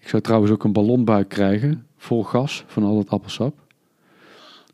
Ik 0.00 0.08
zou 0.08 0.22
trouwens 0.22 0.52
ook 0.52 0.64
een 0.64 0.72
ballonbuik 0.72 1.28
krijgen, 1.28 1.86
vol 1.96 2.24
gas 2.24 2.64
van 2.66 2.82
al 2.82 2.98
het 2.98 3.10
appelsap. 3.10 3.64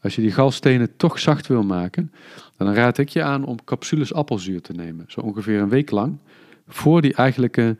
Als 0.02 0.14
je 0.14 0.23
die 0.23 0.33
galstenen 0.33 0.97
toch 0.97 1.19
zacht 1.19 1.47
wil 1.47 1.62
maken, 1.62 2.12
dan 2.57 2.75
raad 2.75 2.99
ik 2.99 3.09
je 3.09 3.23
aan 3.23 3.45
om 3.45 3.64
capsules 3.64 4.14
appelzuur 4.14 4.61
te 4.61 4.73
nemen. 4.73 5.05
Zo 5.09 5.21
ongeveer 5.21 5.61
een 5.61 5.69
week 5.69 5.91
lang, 5.91 6.19
voor 6.66 7.00
die 7.00 7.14
eigenlijke 7.14 7.76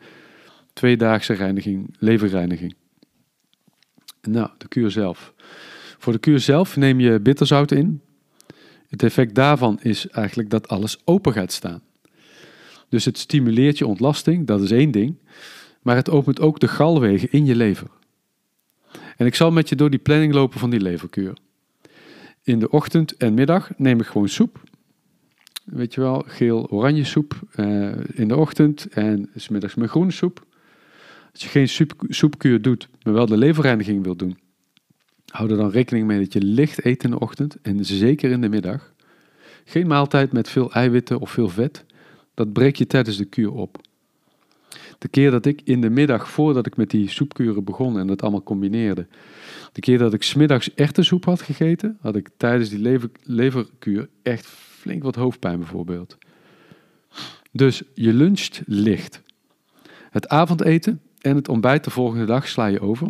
tweedaagse 0.72 1.32
reiniging, 1.32 1.94
leverreiniging. 1.98 2.74
Nou, 4.22 4.50
de 4.58 4.68
kuur 4.68 4.90
zelf. 4.90 5.34
Voor 5.98 6.12
de 6.12 6.18
kuur 6.18 6.40
zelf 6.40 6.76
neem 6.76 7.00
je 7.00 7.20
bitterzout 7.20 7.70
in. 7.70 8.00
Het 8.88 9.02
effect 9.02 9.34
daarvan 9.34 9.78
is 9.82 10.08
eigenlijk 10.08 10.50
dat 10.50 10.68
alles 10.68 10.98
open 11.04 11.32
gaat 11.32 11.52
staan. 11.52 11.82
Dus 12.88 13.04
het 13.04 13.18
stimuleert 13.18 13.78
je 13.78 13.86
ontlasting, 13.86 14.46
dat 14.46 14.60
is 14.60 14.70
één 14.70 14.90
ding. 14.90 15.18
Maar 15.82 15.96
het 15.96 16.10
opent 16.10 16.40
ook 16.40 16.60
de 16.60 16.68
galwegen 16.68 17.32
in 17.32 17.44
je 17.44 17.56
lever. 17.56 17.88
En 19.16 19.26
ik 19.26 19.34
zal 19.34 19.50
met 19.50 19.68
je 19.68 19.76
door 19.76 19.90
die 19.90 19.98
planning 19.98 20.32
lopen 20.32 20.58
van 20.58 20.70
die 20.70 20.80
leverkuur. 20.80 21.32
In 22.42 22.58
de 22.58 22.70
ochtend 22.70 23.16
en 23.16 23.34
middag 23.34 23.70
neem 23.76 24.00
ik 24.00 24.06
gewoon 24.06 24.28
soep. 24.28 24.60
Weet 25.64 25.95
je 25.95 26.00
wel, 26.00 26.25
geel-oranje 26.26 27.04
soep 27.04 27.40
uh, 27.57 27.92
in 28.12 28.28
de 28.28 28.37
ochtend 28.37 28.87
en 28.87 29.31
smiddags 29.35 29.75
mijn 29.75 29.88
groene 29.88 30.11
soep. 30.11 30.47
Als 31.33 31.42
je 31.42 31.49
geen 31.49 31.69
soep, 31.69 31.92
soepkuur 32.09 32.62
doet, 32.62 32.88
maar 33.02 33.14
wel 33.14 33.26
de 33.26 33.37
leverreiniging 33.37 34.04
wilt 34.04 34.19
doen, 34.19 34.38
hou 35.26 35.50
er 35.50 35.57
dan 35.57 35.71
rekening 35.71 36.07
mee 36.07 36.19
dat 36.19 36.33
je 36.33 36.42
licht 36.42 36.85
eet 36.85 37.04
in 37.04 37.11
de 37.11 37.19
ochtend 37.19 37.57
en 37.62 37.85
zeker 37.85 38.31
in 38.31 38.40
de 38.40 38.49
middag. 38.49 38.92
Geen 39.64 39.87
maaltijd 39.87 40.33
met 40.33 40.49
veel 40.49 40.73
eiwitten 40.73 41.21
of 41.21 41.31
veel 41.31 41.49
vet. 41.49 41.85
Dat 42.35 42.52
breek 42.52 42.76
je 42.76 42.87
tijdens 42.87 43.16
de 43.16 43.25
kuur 43.25 43.52
op. 43.52 43.81
De 44.99 45.09
keer 45.09 45.31
dat 45.31 45.47
ik 45.47 45.61
in 45.64 45.81
de 45.81 45.90
middag, 45.90 46.28
voordat 46.28 46.66
ik 46.66 46.76
met 46.76 46.90
die 46.90 47.09
soepkuren 47.09 47.64
begon 47.64 47.99
en 47.99 48.07
dat 48.07 48.23
allemaal 48.23 48.42
combineerde, 48.42 49.07
de 49.73 49.81
keer 49.81 49.99
dat 49.99 50.14
ik 50.14 50.23
smiddags 50.23 50.71
soep 50.90 51.25
had 51.25 51.42
gegeten, 51.42 51.99
had 52.00 52.16
ik 52.16 52.28
tijdens 52.37 52.69
die 52.69 52.78
lever, 52.78 53.11
leverkuur 53.23 54.09
echt 54.23 54.47
flink 54.82 55.02
wat 55.02 55.14
hoofdpijn 55.14 55.58
bijvoorbeeld. 55.58 56.18
Dus 57.52 57.82
je 57.94 58.12
luncht 58.12 58.62
licht. 58.66 59.22
Het 60.10 60.28
avondeten 60.28 61.00
en 61.20 61.36
het 61.36 61.48
ontbijt 61.48 61.84
de 61.84 61.90
volgende 61.90 62.24
dag 62.24 62.48
sla 62.48 62.66
je 62.66 62.80
over. 62.80 63.08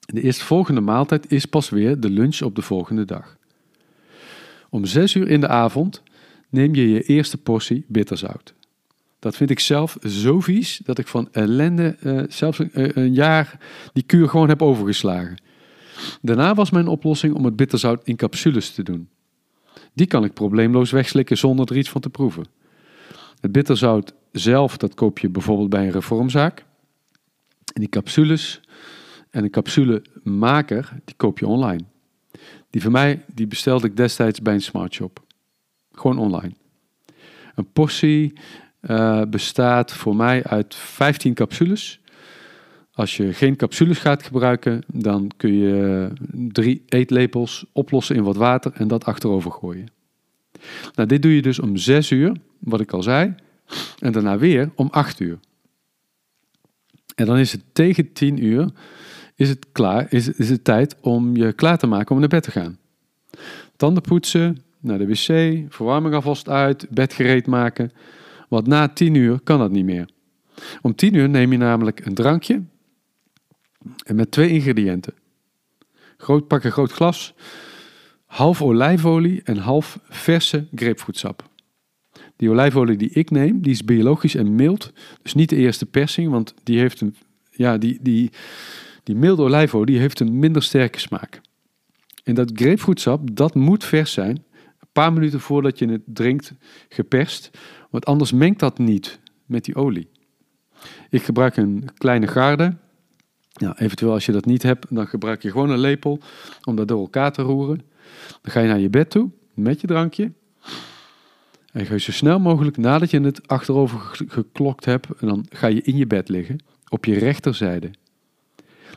De 0.00 0.20
eerstvolgende 0.20 0.80
maaltijd 0.80 1.32
is 1.32 1.46
pas 1.46 1.68
weer 1.68 2.00
de 2.00 2.10
lunch 2.10 2.42
op 2.42 2.54
de 2.54 2.62
volgende 2.62 3.04
dag. 3.04 3.36
Om 4.70 4.84
zes 4.84 5.14
uur 5.14 5.28
in 5.28 5.40
de 5.40 5.48
avond 5.48 6.02
neem 6.50 6.74
je 6.74 6.90
je 6.90 7.02
eerste 7.02 7.36
portie 7.36 7.84
bitterzout. 7.88 8.54
Dat 9.18 9.36
vind 9.36 9.50
ik 9.50 9.60
zelf 9.60 9.96
zo 10.02 10.40
vies 10.40 10.80
dat 10.84 10.98
ik 10.98 11.06
van 11.06 11.28
ellende 11.32 11.96
uh, 12.02 12.22
zelfs 12.28 12.58
een, 12.58 12.72
eh, 12.72 12.88
een, 13.04 13.14
jaar 13.14 13.60
die 13.92 14.02
kuur 14.02 14.28
gewoon 14.28 14.48
heb 14.48 14.62
overgeslagen. 14.62 15.42
Daarna 16.22 16.54
was 16.54 16.70
mijn 16.70 16.86
oplossing 16.86 17.34
om 17.34 17.44
het 17.44 17.56
bitterzout 17.56 18.00
in 18.04 18.16
capsules 18.16 18.70
te 18.70 18.82
doen. 18.82 19.08
Die 19.96 20.06
kan 20.06 20.24
ik 20.24 20.32
probleemloos 20.32 20.90
wegslikken 20.90 21.38
zonder 21.38 21.70
er 21.70 21.76
iets 21.76 21.90
van 21.90 22.00
te 22.00 22.10
proeven. 22.10 22.44
Het 23.40 23.52
bitterzout 23.52 24.14
zelf, 24.32 24.76
dat 24.76 24.94
koop 24.94 25.18
je 25.18 25.28
bijvoorbeeld 25.28 25.70
bij 25.70 25.84
een 25.84 25.92
reformzaak. 25.92 26.64
En 27.72 27.80
die 27.80 27.88
capsules 27.88 28.60
en 29.30 29.44
een 29.44 29.50
capsulemaker, 29.50 30.92
die 31.04 31.14
koop 31.16 31.38
je 31.38 31.46
online. 31.46 31.84
Die 32.70 32.82
van 32.82 32.92
mij, 32.92 33.24
die 33.34 33.46
bestelde 33.46 33.86
ik 33.86 33.96
destijds 33.96 34.42
bij 34.42 34.54
een 34.54 34.62
smartshop. 34.62 35.22
Gewoon 35.92 36.18
online. 36.18 36.54
Een 37.54 37.72
portie 37.72 38.32
uh, 38.80 39.22
bestaat 39.22 39.92
voor 39.92 40.16
mij 40.16 40.44
uit 40.44 40.74
15 40.74 41.34
capsules. 41.34 42.00
Als 42.96 43.16
je 43.16 43.32
geen 43.32 43.56
capsules 43.56 43.98
gaat 43.98 44.22
gebruiken, 44.22 44.82
dan 44.86 45.30
kun 45.36 45.54
je 45.54 46.08
drie 46.32 46.82
eetlepels 46.88 47.64
oplossen 47.72 48.16
in 48.16 48.22
wat 48.22 48.36
water 48.36 48.72
en 48.74 48.88
dat 48.88 49.04
achterover 49.04 49.50
gooien. 49.50 49.86
Nou, 50.94 51.08
dit 51.08 51.22
doe 51.22 51.34
je 51.34 51.42
dus 51.42 51.58
om 51.58 51.76
6 51.76 52.10
uur, 52.10 52.36
wat 52.58 52.80
ik 52.80 52.92
al 52.92 53.02
zei, 53.02 53.34
en 53.98 54.12
daarna 54.12 54.38
weer 54.38 54.70
om 54.74 54.88
8 54.90 55.20
uur. 55.20 55.38
En 57.14 57.26
dan 57.26 57.38
is 57.38 57.52
het 57.52 57.62
tegen 57.72 58.12
10 58.12 58.44
uur 58.44 58.68
is 59.34 59.48
het 59.48 59.66
klaar, 59.72 60.06
is, 60.08 60.28
is 60.28 60.50
het 60.50 60.64
tijd 60.64 60.96
om 61.00 61.36
je 61.36 61.52
klaar 61.52 61.78
te 61.78 61.86
maken 61.86 62.14
om 62.14 62.20
naar 62.20 62.28
bed 62.28 62.42
te 62.42 62.50
gaan. 62.50 62.78
Tanden 63.76 64.02
poetsen, 64.02 64.62
naar 64.80 64.98
de 64.98 65.06
wc, 65.06 65.58
verwarming 65.72 66.14
alvast 66.14 66.48
uit, 66.48 66.86
bed 66.90 67.46
maken. 67.46 67.92
Want 68.48 68.66
na 68.66 68.88
10 68.88 69.14
uur 69.14 69.40
kan 69.40 69.58
dat 69.58 69.70
niet 69.70 69.84
meer. 69.84 70.08
Om 70.82 70.94
10 70.94 71.14
uur 71.14 71.28
neem 71.28 71.52
je 71.52 71.58
namelijk 71.58 72.06
een 72.06 72.14
drankje 72.14 72.62
en 74.04 74.16
met 74.16 74.30
twee 74.30 74.48
ingrediënten. 74.48 75.14
Pak 76.48 76.64
een 76.64 76.72
groot 76.72 76.92
glas, 76.92 77.34
half 78.24 78.62
olijfolie 78.62 79.42
en 79.42 79.56
half 79.56 79.98
verse 80.08 80.66
grapefruitsap. 80.74 81.48
Die 82.36 82.50
olijfolie 82.50 82.96
die 82.96 83.10
ik 83.10 83.30
neem, 83.30 83.60
die 83.62 83.72
is 83.72 83.84
biologisch 83.84 84.34
en 84.34 84.54
mild. 84.54 84.92
Dus 85.22 85.34
niet 85.34 85.48
de 85.48 85.56
eerste 85.56 85.86
persing, 85.86 86.30
want 86.30 86.54
die 86.62 86.78
heeft 86.78 87.00
een, 87.00 87.16
ja, 87.50 87.78
die, 87.78 87.98
die, 88.02 88.30
die 89.02 89.14
milde 89.14 89.42
olijfolie 89.42 89.98
heeft 89.98 90.20
een 90.20 90.38
minder 90.38 90.62
sterke 90.62 91.00
smaak. 91.00 91.40
En 92.24 92.34
dat 92.34 92.50
grapefruitsap, 92.54 93.36
dat 93.36 93.54
moet 93.54 93.84
vers 93.84 94.12
zijn. 94.12 94.44
Een 94.56 94.88
paar 94.92 95.12
minuten 95.12 95.40
voordat 95.40 95.78
je 95.78 95.88
het 95.88 96.02
drinkt, 96.04 96.52
geperst. 96.88 97.50
Want 97.90 98.04
anders 98.04 98.32
mengt 98.32 98.58
dat 98.58 98.78
niet 98.78 99.20
met 99.44 99.64
die 99.64 99.74
olie. 99.74 100.08
Ik 101.10 101.22
gebruik 101.22 101.56
een 101.56 101.88
kleine 101.94 102.26
garde. 102.26 102.76
Ja, 103.58 103.78
eventueel 103.78 104.12
als 104.12 104.26
je 104.26 104.32
dat 104.32 104.44
niet 104.44 104.62
hebt, 104.62 104.86
dan 104.90 105.06
gebruik 105.06 105.42
je 105.42 105.50
gewoon 105.50 105.70
een 105.70 105.78
lepel 105.78 106.20
om 106.64 106.76
dat 106.76 106.88
door 106.88 107.00
elkaar 107.00 107.32
te 107.32 107.42
roeren. 107.42 107.82
Dan 108.42 108.52
ga 108.52 108.60
je 108.60 108.68
naar 108.68 108.78
je 108.78 108.90
bed 108.90 109.10
toe 109.10 109.30
met 109.54 109.80
je 109.80 109.86
drankje. 109.86 110.32
En 111.72 111.86
ga 111.86 111.92
je 111.92 112.00
zo 112.00 112.12
snel 112.12 112.38
mogelijk 112.38 112.76
nadat 112.76 113.10
je 113.10 113.20
het 113.20 113.48
achterover 113.48 113.98
geklokt 114.26 114.84
hebt, 114.84 115.06
en 115.20 115.26
dan 115.26 115.46
ga 115.48 115.66
je 115.66 115.82
in 115.82 115.96
je 115.96 116.06
bed 116.06 116.28
liggen 116.28 116.58
op 116.88 117.04
je 117.04 117.18
rechterzijde. 117.18 117.90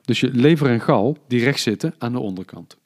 Dus 0.06 0.20
je 0.20 0.30
lever 0.34 0.70
en 0.70 0.82
gal 0.82 1.18
die 1.28 1.44
rechts 1.44 1.64
zitten 1.64 1.94
aan 1.98 2.12
de 2.12 2.20
onderkant. 2.20 2.78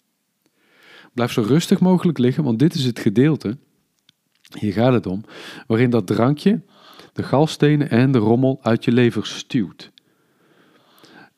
Blijf 1.14 1.32
zo 1.32 1.42
rustig 1.42 1.80
mogelijk 1.80 2.18
liggen, 2.18 2.44
want 2.44 2.60
dit 2.60 2.74
is 2.74 2.86
het 2.86 3.00
gedeelte, 3.00 3.58
hier 4.60 4.74
gaat 4.74 4.94
het 4.94 5.06
om, 5.06 5.24
waarin 5.68 5.90
dat 5.90 6.08
drankje 6.08 6.62
de 7.14 7.24
galstenen 7.24 7.90
en 7.90 8.12
de 8.12 8.18
rommel 8.18 8.60
uit 8.62 8.86
je 8.86 8.92
lever 8.92 9.26
stuwt. 9.26 9.93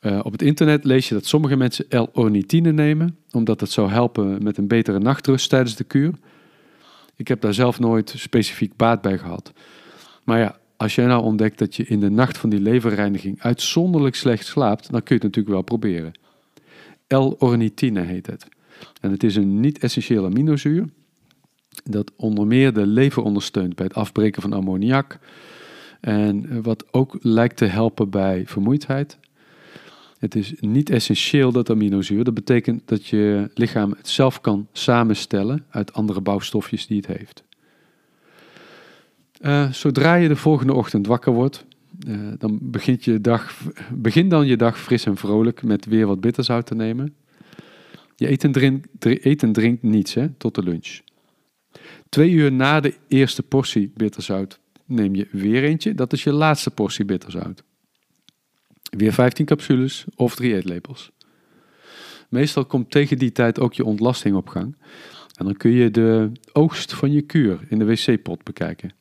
Uh, 0.06 0.20
op 0.22 0.32
het 0.32 0.42
internet 0.42 0.84
lees 0.84 1.08
je 1.08 1.14
dat 1.14 1.26
sommige 1.26 1.56
mensen 1.56 1.86
L-ornithine 1.88 2.72
nemen, 2.72 3.18
omdat 3.30 3.60
het 3.60 3.70
zou 3.70 3.90
helpen 3.90 4.42
met 4.42 4.58
een 4.58 4.68
betere 4.68 4.98
nachtrust 4.98 5.48
tijdens 5.48 5.76
de 5.76 5.84
kuur. 5.84 6.14
Ik 7.16 7.28
heb 7.28 7.40
daar 7.40 7.54
zelf 7.54 7.78
nooit 7.78 8.14
specifiek 8.16 8.76
baat 8.76 9.00
bij 9.00 9.18
gehad. 9.18 9.52
Maar 10.24 10.38
ja, 10.38 10.58
als 10.76 10.94
jij 10.94 11.06
nou 11.06 11.22
ontdekt 11.22 11.58
dat 11.58 11.76
je 11.76 11.84
in 11.84 12.00
de 12.00 12.10
nacht 12.10 12.38
van 12.38 12.50
die 12.50 12.60
leverreiniging 12.60 13.42
uitzonderlijk 13.42 14.14
slecht 14.14 14.46
slaapt, 14.46 14.90
dan 14.90 15.02
kun 15.02 15.16
je 15.16 15.22
het 15.26 15.36
natuurlijk 15.36 15.54
wel 15.54 15.62
proberen. 15.62 16.12
L-ornithine 17.08 18.00
heet 18.00 18.26
het. 18.26 18.48
En 19.00 19.10
het 19.10 19.22
is 19.22 19.36
een 19.36 19.60
niet-essentieel 19.60 20.24
aminozuur 20.24 20.88
dat 21.84 22.12
onder 22.16 22.46
meer 22.46 22.72
de 22.72 22.86
lever 22.86 23.22
ondersteunt 23.22 23.74
bij 23.74 23.86
het 23.86 23.94
afbreken 23.94 24.42
van 24.42 24.52
ammoniak 24.52 25.18
en 26.00 26.62
wat 26.62 26.92
ook 26.92 27.18
lijkt 27.20 27.56
te 27.56 27.64
helpen 27.64 28.10
bij 28.10 28.42
vermoeidheid. 28.46 29.18
Het 30.18 30.34
is 30.34 30.54
niet 30.60 30.90
essentieel 30.90 31.52
dat 31.52 31.70
aminozuur. 31.70 32.24
Dat 32.24 32.34
betekent 32.34 32.82
dat 32.84 33.06
je 33.06 33.50
lichaam 33.54 33.90
het 33.96 34.08
zelf 34.08 34.40
kan 34.40 34.68
samenstellen 34.72 35.64
uit 35.70 35.92
andere 35.92 36.20
bouwstofjes 36.20 36.86
die 36.86 36.96
het 36.96 37.06
heeft. 37.06 37.44
Uh, 39.40 39.72
zodra 39.72 40.14
je 40.14 40.28
de 40.28 40.36
volgende 40.36 40.72
ochtend 40.72 41.06
wakker 41.06 41.32
wordt, 41.32 41.64
uh, 42.08 42.32
dan 42.38 42.58
begint 42.62 43.04
je 43.04 43.20
dag, 43.20 43.62
begin 43.92 44.28
dan 44.28 44.46
je 44.46 44.56
dag 44.56 44.80
fris 44.80 45.06
en 45.06 45.16
vrolijk 45.16 45.62
met 45.62 45.86
weer 45.86 46.06
wat 46.06 46.20
bitterzout 46.20 46.66
te 46.66 46.74
nemen. 46.74 47.14
Je 48.16 48.30
eet 48.30 48.44
en, 48.44 48.52
drink, 48.52 48.84
eet 49.00 49.42
en 49.42 49.52
drinkt 49.52 49.82
niets 49.82 50.14
hè, 50.14 50.28
tot 50.28 50.54
de 50.54 50.62
lunch. 50.62 51.00
Twee 52.08 52.30
uur 52.30 52.52
na 52.52 52.80
de 52.80 52.94
eerste 53.08 53.42
portie 53.42 53.92
bitterzout 53.94 54.60
neem 54.84 55.14
je 55.14 55.28
weer 55.30 55.64
eentje. 55.64 55.94
Dat 55.94 56.12
is 56.12 56.24
je 56.24 56.32
laatste 56.32 56.70
portie 56.70 57.04
bitterzout. 57.04 57.62
Weer 58.90 59.12
15 59.12 59.46
capsules 59.46 60.04
of 60.16 60.34
drie 60.34 60.54
eetlepels. 60.54 61.10
Meestal 62.28 62.64
komt 62.64 62.90
tegen 62.90 63.18
die 63.18 63.32
tijd 63.32 63.60
ook 63.60 63.74
je 63.74 63.84
ontlasting 63.84 64.36
op 64.36 64.48
gang. 64.48 64.76
En 65.34 65.44
dan 65.44 65.56
kun 65.56 65.70
je 65.70 65.90
de 65.90 66.30
oogst 66.52 66.94
van 66.94 67.12
je 67.12 67.22
kuur 67.22 67.60
in 67.68 67.78
de 67.78 67.84
wc-pot 67.84 68.44
bekijken. 68.44 68.94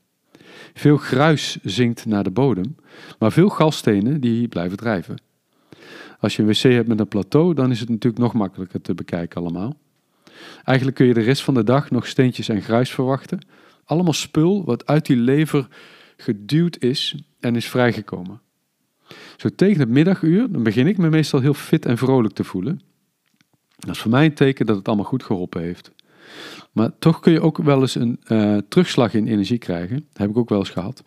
Veel 0.73 0.97
gruis 0.97 1.57
zinkt 1.63 2.05
naar 2.05 2.23
de 2.23 2.31
bodem, 2.31 2.75
maar 3.19 3.31
veel 3.31 3.49
galstenen 3.49 4.21
die 4.21 4.47
blijven 4.47 4.77
drijven. 4.77 5.21
Als 6.19 6.35
je 6.35 6.41
een 6.41 6.47
wc 6.47 6.61
hebt 6.61 6.87
met 6.87 6.99
een 6.99 7.07
plateau, 7.07 7.53
dan 7.53 7.71
is 7.71 7.79
het 7.79 7.89
natuurlijk 7.89 8.23
nog 8.23 8.33
makkelijker 8.33 8.81
te 8.81 8.93
bekijken 8.93 9.41
allemaal. 9.41 9.77
Eigenlijk 10.63 10.97
kun 10.97 11.05
je 11.05 11.13
de 11.13 11.21
rest 11.21 11.43
van 11.43 11.53
de 11.53 11.63
dag 11.63 11.91
nog 11.91 12.07
steentjes 12.07 12.49
en 12.49 12.61
gruis 12.61 12.91
verwachten. 12.91 13.45
Allemaal 13.83 14.13
spul 14.13 14.65
wat 14.65 14.85
uit 14.85 15.05
die 15.05 15.17
lever 15.17 15.67
geduwd 16.17 16.77
is 16.79 17.15
en 17.39 17.55
is 17.55 17.69
vrijgekomen. 17.69 18.41
Zo 19.37 19.49
tegen 19.55 19.79
het 19.79 19.89
middaguur, 19.89 20.51
dan 20.51 20.63
begin 20.63 20.87
ik 20.87 20.97
me 20.97 21.09
meestal 21.09 21.39
heel 21.39 21.53
fit 21.53 21.85
en 21.85 21.97
vrolijk 21.97 22.33
te 22.33 22.43
voelen. 22.43 22.81
Dat 23.77 23.95
is 23.95 24.01
voor 24.01 24.11
mij 24.11 24.25
een 24.25 24.33
teken 24.33 24.65
dat 24.65 24.75
het 24.75 24.87
allemaal 24.87 25.05
goed 25.05 25.23
geholpen 25.23 25.61
heeft. 25.61 25.91
Maar 26.71 26.91
toch 26.99 27.19
kun 27.19 27.31
je 27.31 27.41
ook 27.41 27.57
wel 27.57 27.81
eens 27.81 27.95
een 27.95 28.19
uh, 28.27 28.57
terugslag 28.69 29.13
in 29.13 29.27
energie 29.27 29.57
krijgen. 29.57 29.95
Dat 29.95 30.17
heb 30.17 30.29
ik 30.29 30.37
ook 30.37 30.49
wel 30.49 30.59
eens 30.59 30.69
gehad. 30.69 31.03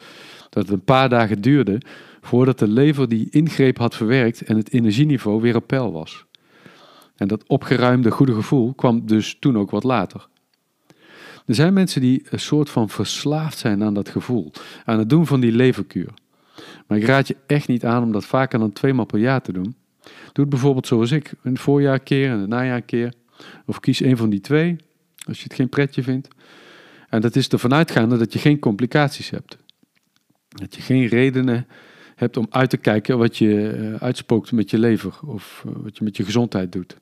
Dat 0.51 0.63
het 0.63 0.73
een 0.73 0.85
paar 0.85 1.09
dagen 1.09 1.41
duurde 1.41 1.81
voordat 2.21 2.59
de 2.59 2.69
lever 2.69 3.09
die 3.09 3.31
ingreep 3.31 3.79
had 3.79 3.97
verwerkt 3.97 4.43
en 4.43 4.57
het 4.57 4.73
energieniveau 4.73 5.41
weer 5.41 5.57
op 5.57 5.67
peil 5.67 5.93
was. 5.93 6.25
En 7.17 7.29
dat 7.29 7.49
opgeruimde 7.49 8.11
goede 8.11 8.35
gevoel 8.35 8.75
kwam 8.75 9.07
dus 9.07 9.37
toen 9.39 9.59
ook 9.59 9.71
wat 9.71 9.85
later. 9.85 10.29
Er 11.47 11.55
zijn 11.55 11.73
mensen 11.73 12.01
die 12.01 12.27
een 12.31 12.41
soort 12.41 12.71
van 12.71 12.89
verslaafd 12.89 13.59
zijn 13.59 13.83
aan 13.83 13.95
dat 13.95 14.09
gevoel, 14.09 14.53
aan 14.85 14.99
het 14.99 15.11
doen 15.11 15.27
van 15.27 15.41
die 15.41 15.53
leverkuur. 15.53 16.11
Maar 16.87 16.99
ik 16.99 17.05
raad 17.05 17.29
je 17.29 17.37
echt 17.47 17.69
niet 17.69 17.85
aan 17.85 18.03
om 18.03 18.13
dat 18.13 18.25
vaker 18.25 18.59
dan 18.59 18.73
twee 18.73 18.93
maal 18.93 19.05
per 19.05 19.19
jaar 19.19 19.43
te 19.43 19.53
doen. 19.53 19.75
Doe 20.03 20.45
het 20.45 20.49
bijvoorbeeld 20.49 20.87
zoals 20.87 21.11
ik, 21.11 21.33
in 21.43 21.59
voorjaar 21.59 21.95
een 21.95 22.03
keer 22.03 22.31
en 22.31 22.39
het 22.39 22.49
najaar 22.49 22.77
een 22.77 22.85
keer. 22.85 23.13
Of 23.67 23.81
kies 23.81 24.01
een 24.01 24.17
van 24.17 24.31
die 24.31 24.41
twee, 24.41 24.77
als 25.27 25.39
je 25.39 25.45
het 25.45 25.55
geen 25.55 25.69
pretje 25.69 26.03
vindt. 26.03 26.29
En 27.09 27.21
dat 27.21 27.37
is 27.37 27.49
ervan 27.49 27.75
uitgaande 27.75 28.17
dat 28.17 28.33
je 28.33 28.39
geen 28.39 28.59
complicaties 28.59 29.31
hebt. 29.31 29.59
Dat 30.49 30.75
je 30.75 30.83
geen 30.83 31.07
redenen 31.07 31.67
hebt 32.15 32.37
om 32.37 32.47
uit 32.51 32.71
te 32.71 32.77
kijken 32.77 33.19
wat 33.19 33.37
je 33.37 33.77
uh, 33.79 33.95
uitspookt 33.95 34.53
met 34.53 34.71
je 34.71 34.79
lever 34.79 35.19
of 35.27 35.65
uh, 35.67 35.73
wat 35.77 35.99
je 35.99 36.05
met 36.05 36.17
je 36.17 36.25
gezondheid 36.25 36.73
doet. 36.73 36.97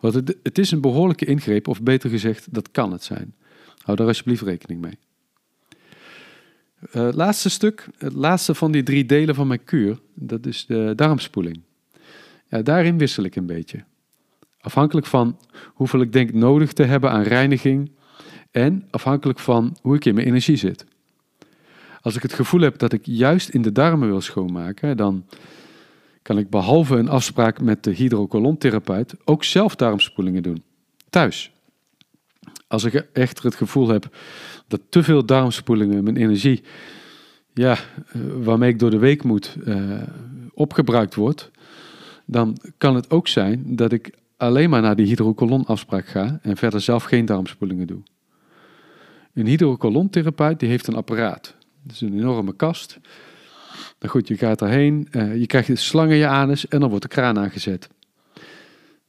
Want 0.00 0.14
het, 0.14 0.36
het, 0.42 0.58
is 0.58 0.70
een 0.70 0.80
behoorlijke 0.80 1.24
ingreep, 1.24 1.68
of 1.68 1.82
beter 1.82 2.10
gezegd, 2.10 2.54
dat 2.54 2.70
kan 2.70 2.92
het 2.92 3.02
zijn. 3.02 3.34
Hou 3.82 3.96
daar 3.96 4.06
alsjeblieft 4.06 4.42
rekening 4.42 4.80
mee. 4.80 4.98
Het 6.90 7.14
laatste 7.14 7.50
stuk, 7.50 7.88
het 7.98 8.12
laatste 8.12 8.54
van 8.54 8.72
die 8.72 8.82
drie 8.82 9.06
delen 9.06 9.34
van 9.34 9.46
mijn 9.46 9.64
kuur, 9.64 9.98
dat 10.14 10.46
is 10.46 10.66
de 10.66 10.92
darmspoeling. 10.96 11.60
Ja, 12.48 12.62
daarin 12.62 12.98
wissel 12.98 13.24
ik 13.24 13.36
een 13.36 13.46
beetje. 13.46 13.84
Afhankelijk 14.60 15.06
van 15.06 15.38
hoeveel 15.66 16.00
ik 16.00 16.12
denk 16.12 16.32
nodig 16.32 16.72
te 16.72 16.82
hebben 16.82 17.10
aan 17.10 17.22
reiniging 17.22 17.90
en 18.50 18.86
afhankelijk 18.90 19.38
van 19.38 19.76
hoe 19.82 19.94
ik 19.94 20.04
in 20.04 20.14
mijn 20.14 20.26
energie 20.26 20.56
zit. 20.56 20.84
Als 22.00 22.16
ik 22.16 22.22
het 22.22 22.32
gevoel 22.32 22.60
heb 22.60 22.78
dat 22.78 22.92
ik 22.92 23.06
juist 23.06 23.48
in 23.48 23.62
de 23.62 23.72
darmen 23.72 24.08
wil 24.08 24.20
schoonmaken, 24.20 24.96
dan 24.96 25.26
kan 26.22 26.38
ik 26.38 26.50
behalve 26.50 26.96
een 26.96 27.08
afspraak 27.08 27.60
met 27.60 27.84
de 27.84 27.90
hydrocolontherapeut 27.90 29.14
ook 29.24 29.44
zelf 29.44 29.76
darmspoelingen 29.76 30.42
doen. 30.42 30.62
Thuis. 31.10 31.52
Als 32.66 32.84
ik 32.84 32.94
echter 33.12 33.44
het 33.44 33.54
gevoel 33.54 33.88
heb 33.88 34.16
dat 34.68 34.80
te 34.88 35.02
veel 35.02 35.24
darmspoelingen 35.24 36.04
mijn 36.04 36.16
energie, 36.16 36.62
ja, 37.54 37.72
eh, 37.72 38.20
waarmee 38.42 38.70
ik 38.70 38.78
door 38.78 38.90
de 38.90 38.98
week 38.98 39.22
moet, 39.24 39.56
uh, 39.64 40.02
opgebruikt 40.52 41.14
wordt, 41.14 41.50
dan 42.24 42.56
kan 42.78 42.94
het 42.94 43.10
ook 43.10 43.28
zijn 43.28 43.76
dat 43.76 43.92
ik 43.92 44.10
alleen 44.36 44.70
maar 44.70 44.82
naar 44.82 44.96
die 44.96 45.06
hydrocolonafspraak 45.06 46.06
ga 46.06 46.38
en 46.42 46.56
verder 46.56 46.80
zelf 46.80 47.04
geen 47.04 47.24
darmspoelingen 47.24 47.86
doe. 47.86 48.02
Een 49.34 49.46
hydrocolontherapeut 49.46 50.60
die 50.60 50.68
heeft 50.68 50.86
een 50.86 50.94
apparaat. 50.94 51.54
Dat 51.82 51.94
is 51.94 52.00
een 52.00 52.18
enorme 52.18 52.54
kast. 52.56 52.98
Nou 53.98 54.12
goed, 54.12 54.28
je 54.28 54.36
gaat 54.36 54.58
daarheen, 54.58 55.08
uh, 55.10 55.36
je 55.36 55.46
krijgt 55.46 55.68
de 55.68 55.76
slang 55.76 56.10
in 56.10 56.16
je 56.16 56.26
anus 56.26 56.68
en 56.68 56.80
dan 56.80 56.88
wordt 56.88 57.04
de 57.04 57.10
kraan 57.10 57.38
aangezet. 57.38 57.88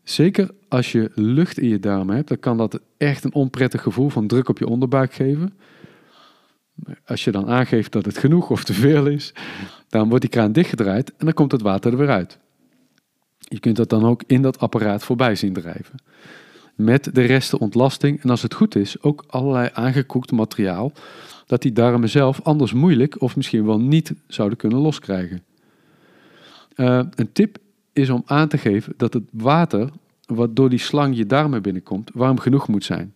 Zeker 0.09 0.49
als 0.67 0.91
je 0.91 1.11
lucht 1.15 1.59
in 1.59 1.67
je 1.67 1.79
darmen 1.79 2.15
hebt, 2.15 2.27
dan 2.27 2.39
kan 2.39 2.57
dat 2.57 2.79
echt 2.97 3.23
een 3.23 3.33
onprettig 3.33 3.81
gevoel 3.81 4.09
van 4.09 4.27
druk 4.27 4.49
op 4.49 4.57
je 4.57 4.67
onderbuik 4.67 5.13
geven. 5.13 5.53
Als 7.05 7.23
je 7.23 7.31
dan 7.31 7.47
aangeeft 7.47 7.91
dat 7.91 8.05
het 8.05 8.17
genoeg 8.17 8.49
of 8.49 8.63
te 8.63 8.73
veel 8.73 9.05
is, 9.05 9.33
dan 9.89 10.07
wordt 10.07 10.21
die 10.21 10.29
kraan 10.29 10.51
dichtgedraaid 10.51 11.09
en 11.17 11.25
dan 11.25 11.33
komt 11.33 11.51
het 11.51 11.61
water 11.61 11.91
er 11.91 11.97
weer 11.97 12.09
uit. 12.09 12.39
Je 13.37 13.59
kunt 13.59 13.75
dat 13.75 13.89
dan 13.89 14.05
ook 14.05 14.23
in 14.27 14.41
dat 14.41 14.59
apparaat 14.59 15.03
voorbij 15.03 15.35
zien 15.35 15.53
drijven. 15.53 15.95
Met 16.75 17.15
de 17.15 17.21
resten 17.21 17.59
ontlasting 17.59 18.23
en 18.23 18.29
als 18.29 18.41
het 18.41 18.53
goed 18.53 18.75
is, 18.75 19.01
ook 19.01 19.23
allerlei 19.27 19.69
aangekoekt 19.74 20.31
materiaal 20.31 20.91
dat 21.45 21.61
die 21.61 21.72
darmen 21.72 22.09
zelf 22.09 22.41
anders 22.41 22.74
moeilijk 22.74 23.22
of 23.22 23.35
misschien 23.35 23.65
wel 23.65 23.79
niet 23.79 24.13
zouden 24.27 24.57
kunnen 24.57 24.79
loskrijgen. 24.79 25.43
Uh, 26.75 27.01
een 27.15 27.31
tip 27.31 27.57
is 27.93 28.09
om 28.09 28.23
aan 28.25 28.47
te 28.47 28.57
geven 28.57 28.93
dat 28.97 29.13
het 29.13 29.23
water 29.31 29.89
wat 30.25 30.55
door 30.55 30.69
die 30.69 30.79
slang 30.79 31.17
je 31.17 31.25
darmen 31.25 31.61
binnenkomt, 31.61 32.11
warm 32.13 32.39
genoeg 32.39 32.67
moet 32.67 32.83
zijn. 32.83 33.13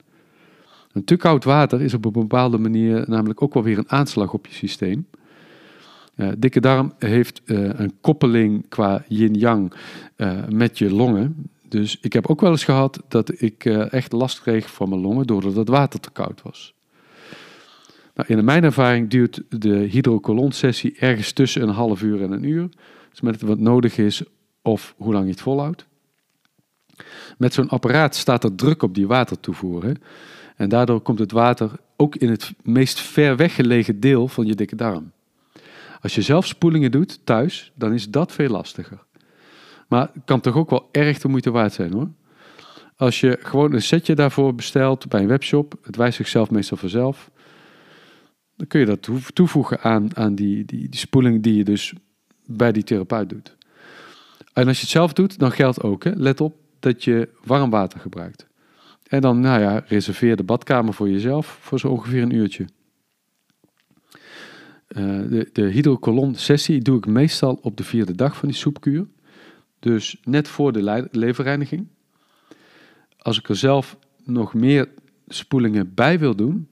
Een 0.91 1.03
te 1.03 1.15
koud 1.15 1.43
water 1.43 1.81
is 1.81 1.93
op 1.93 2.05
een 2.05 2.11
bepaalde 2.11 2.57
manier 2.57 3.03
namelijk 3.07 3.41
ook 3.41 3.53
wel 3.53 3.63
weer 3.63 3.77
een 3.77 3.91
aanslag 3.91 4.33
op 4.33 4.47
je 4.47 4.53
systeem. 4.53 5.07
Uh, 6.15 6.29
dikke 6.37 6.59
darm 6.59 6.93
heeft 6.99 7.41
uh, 7.45 7.69
een 7.73 7.93
koppeling 8.01 8.69
qua 8.69 9.03
yin-yang 9.07 9.73
uh, 10.17 10.47
met 10.49 10.77
je 10.77 10.93
longen. 10.93 11.49
Dus 11.67 11.97
ik 12.01 12.13
heb 12.13 12.27
ook 12.27 12.41
wel 12.41 12.51
eens 12.51 12.63
gehad 12.63 13.03
dat 13.07 13.41
ik 13.41 13.65
echt 13.65 14.11
last 14.11 14.41
kreeg 14.41 14.71
van 14.71 14.89
mijn 14.89 15.01
longen 15.01 15.27
doordat 15.27 15.55
het 15.55 15.67
water 15.67 15.99
te 15.99 16.11
koud 16.11 16.41
was. 16.41 16.73
Nou, 18.15 18.33
in 18.33 18.45
mijn 18.45 18.63
ervaring 18.63 19.09
duurt 19.09 19.41
de 19.49 19.75
hydrocolon-sessie 19.75 20.95
ergens 20.99 21.31
tussen 21.31 21.61
een 21.61 21.69
half 21.69 22.01
uur 22.01 22.21
en 22.21 22.31
een 22.31 22.43
uur. 22.43 22.69
Dus 23.09 23.21
met 23.21 23.41
wat 23.41 23.59
nodig 23.59 23.97
is 23.97 24.23
of 24.63 24.93
hoe 24.97 25.13
lang 25.13 25.25
je 25.25 25.31
het 25.31 25.41
volhoudt. 25.41 25.85
Met 27.37 27.53
zo'n 27.53 27.69
apparaat 27.69 28.15
staat 28.15 28.43
er 28.43 28.55
druk 28.55 28.83
op 28.83 28.95
die 28.95 29.07
watertoevoer. 29.07 29.83
Hè? 29.83 29.91
En 30.55 30.69
daardoor 30.69 31.01
komt 31.01 31.19
het 31.19 31.31
water 31.31 31.71
ook 31.95 32.15
in 32.15 32.29
het 32.29 32.53
meest 32.63 32.99
ver 32.99 33.35
weggelegen 33.35 33.99
deel 33.99 34.27
van 34.27 34.45
je 34.45 34.55
dikke 34.55 34.75
darm. 34.75 35.11
Als 36.01 36.15
je 36.15 36.21
zelf 36.21 36.45
spoelingen 36.45 36.91
doet 36.91 37.19
thuis, 37.23 37.71
dan 37.75 37.93
is 37.93 38.09
dat 38.09 38.31
veel 38.31 38.49
lastiger. 38.49 39.03
Maar 39.87 40.09
het 40.13 40.23
kan 40.25 40.39
toch 40.39 40.55
ook 40.55 40.69
wel 40.69 40.89
erg 40.91 41.19
de 41.19 41.27
moeite 41.27 41.51
waard 41.51 41.73
zijn 41.73 41.93
hoor. 41.93 42.09
Als 42.95 43.19
je 43.19 43.37
gewoon 43.41 43.73
een 43.73 43.81
setje 43.81 44.15
daarvoor 44.15 44.55
bestelt 44.55 45.07
bij 45.07 45.21
een 45.21 45.27
webshop, 45.27 45.75
het 45.81 45.95
wijst 45.95 46.17
zichzelf 46.17 46.51
meestal 46.51 46.77
vanzelf, 46.77 47.31
dan 48.55 48.67
kun 48.67 48.79
je 48.79 48.85
dat 48.85 49.09
toevoegen 49.33 49.81
aan, 49.81 50.15
aan 50.17 50.35
die, 50.35 50.65
die, 50.65 50.89
die 50.89 50.99
spoeling 50.99 51.43
die 51.43 51.55
je 51.55 51.63
dus 51.63 51.93
bij 52.45 52.71
die 52.71 52.83
therapeut 52.83 53.29
doet. 53.29 53.55
En 54.53 54.67
als 54.67 54.75
je 54.75 54.81
het 54.81 54.91
zelf 54.91 55.13
doet, 55.13 55.39
dan 55.39 55.51
geldt 55.51 55.81
ook, 55.81 56.03
hè, 56.03 56.11
let 56.15 56.41
op 56.41 56.55
dat 56.79 57.03
je 57.03 57.29
warm 57.43 57.69
water 57.69 57.99
gebruikt. 57.99 58.47
En 59.07 59.21
dan, 59.21 59.39
nou 59.39 59.61
ja, 59.61 59.83
reserveer 59.87 60.35
de 60.35 60.43
badkamer 60.43 60.93
voor 60.93 61.09
jezelf 61.09 61.57
voor 61.61 61.79
zo 61.79 61.87
ongeveer 61.87 62.21
een 62.21 62.35
uurtje. 62.35 62.65
Uh, 64.87 65.29
de, 65.29 65.49
de 65.53 65.61
hydrocolon 65.61 66.35
sessie 66.35 66.81
doe 66.81 66.97
ik 66.97 67.05
meestal 67.05 67.59
op 67.61 67.77
de 67.77 67.83
vierde 67.83 68.15
dag 68.15 68.37
van 68.37 68.47
die 68.47 68.57
soepkuur. 68.57 69.07
Dus 69.79 70.17
net 70.23 70.47
voor 70.47 70.71
de 70.71 71.07
leverreiniging. 71.11 71.87
Als 73.17 73.37
ik 73.39 73.49
er 73.49 73.55
zelf 73.55 73.97
nog 74.23 74.53
meer 74.53 74.89
spoelingen 75.27 75.93
bij 75.93 76.19
wil 76.19 76.35
doen, 76.35 76.67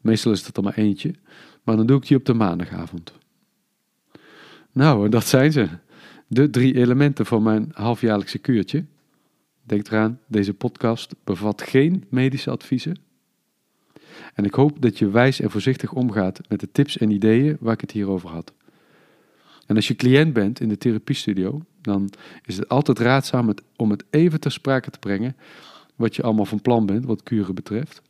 meestal 0.00 0.32
is 0.32 0.44
dat 0.44 0.56
er 0.56 0.62
maar 0.62 0.76
eentje, 0.76 1.14
maar 1.62 1.76
dan 1.76 1.86
doe 1.86 1.96
ik 1.96 2.06
die 2.06 2.16
op 2.16 2.24
de 2.24 2.34
maandagavond. 2.34 3.12
Nou, 4.72 5.08
dat 5.08 5.26
zijn 5.26 5.52
ze. 5.52 5.68
De 6.26 6.50
drie 6.50 6.74
elementen 6.74 7.26
van 7.26 7.42
mijn 7.42 7.70
halfjaarlijkse 7.72 8.38
kuurtje. 8.38 8.84
Denk 9.62 9.86
eraan, 9.86 10.20
deze 10.26 10.54
podcast 10.54 11.14
bevat 11.24 11.62
geen 11.62 12.04
medische 12.08 12.50
adviezen. 12.50 12.98
En 14.34 14.44
ik 14.44 14.54
hoop 14.54 14.82
dat 14.82 14.98
je 14.98 15.10
wijs 15.10 15.40
en 15.40 15.50
voorzichtig 15.50 15.92
omgaat 15.92 16.40
met 16.48 16.60
de 16.60 16.68
tips 16.72 16.98
en 16.98 17.10
ideeën 17.10 17.56
waar 17.60 17.74
ik 17.74 17.80
het 17.80 17.90
hier 17.90 18.08
over 18.08 18.28
had. 18.28 18.52
En 19.66 19.76
als 19.76 19.88
je 19.88 19.94
cliënt 19.94 20.32
bent 20.32 20.60
in 20.60 20.68
de 20.68 20.78
therapiestudio, 20.78 21.62
dan 21.80 22.10
is 22.44 22.56
het 22.56 22.68
altijd 22.68 22.98
raadzaam 22.98 23.54
om 23.76 23.90
het 23.90 24.04
even 24.10 24.40
ter 24.40 24.52
sprake 24.52 24.90
te 24.90 24.98
brengen 24.98 25.36
wat 25.96 26.16
je 26.16 26.22
allemaal 26.22 26.44
van 26.44 26.60
plan 26.60 26.86
bent 26.86 27.04
wat 27.04 27.22
kuren 27.22 27.54
betreft. 27.54 28.02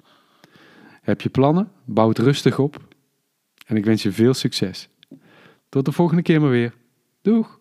Heb 1.02 1.20
je 1.20 1.28
plannen? 1.28 1.70
Bouw 1.84 2.08
het 2.08 2.18
rustig 2.18 2.58
op. 2.58 2.94
En 3.66 3.76
ik 3.76 3.84
wens 3.84 4.02
je 4.02 4.12
veel 4.12 4.34
succes. 4.34 4.88
Tot 5.68 5.84
de 5.84 5.92
volgende 5.92 6.22
keer 6.22 6.40
maar 6.40 6.50
weer. 6.50 6.74
Doeg! 7.22 7.55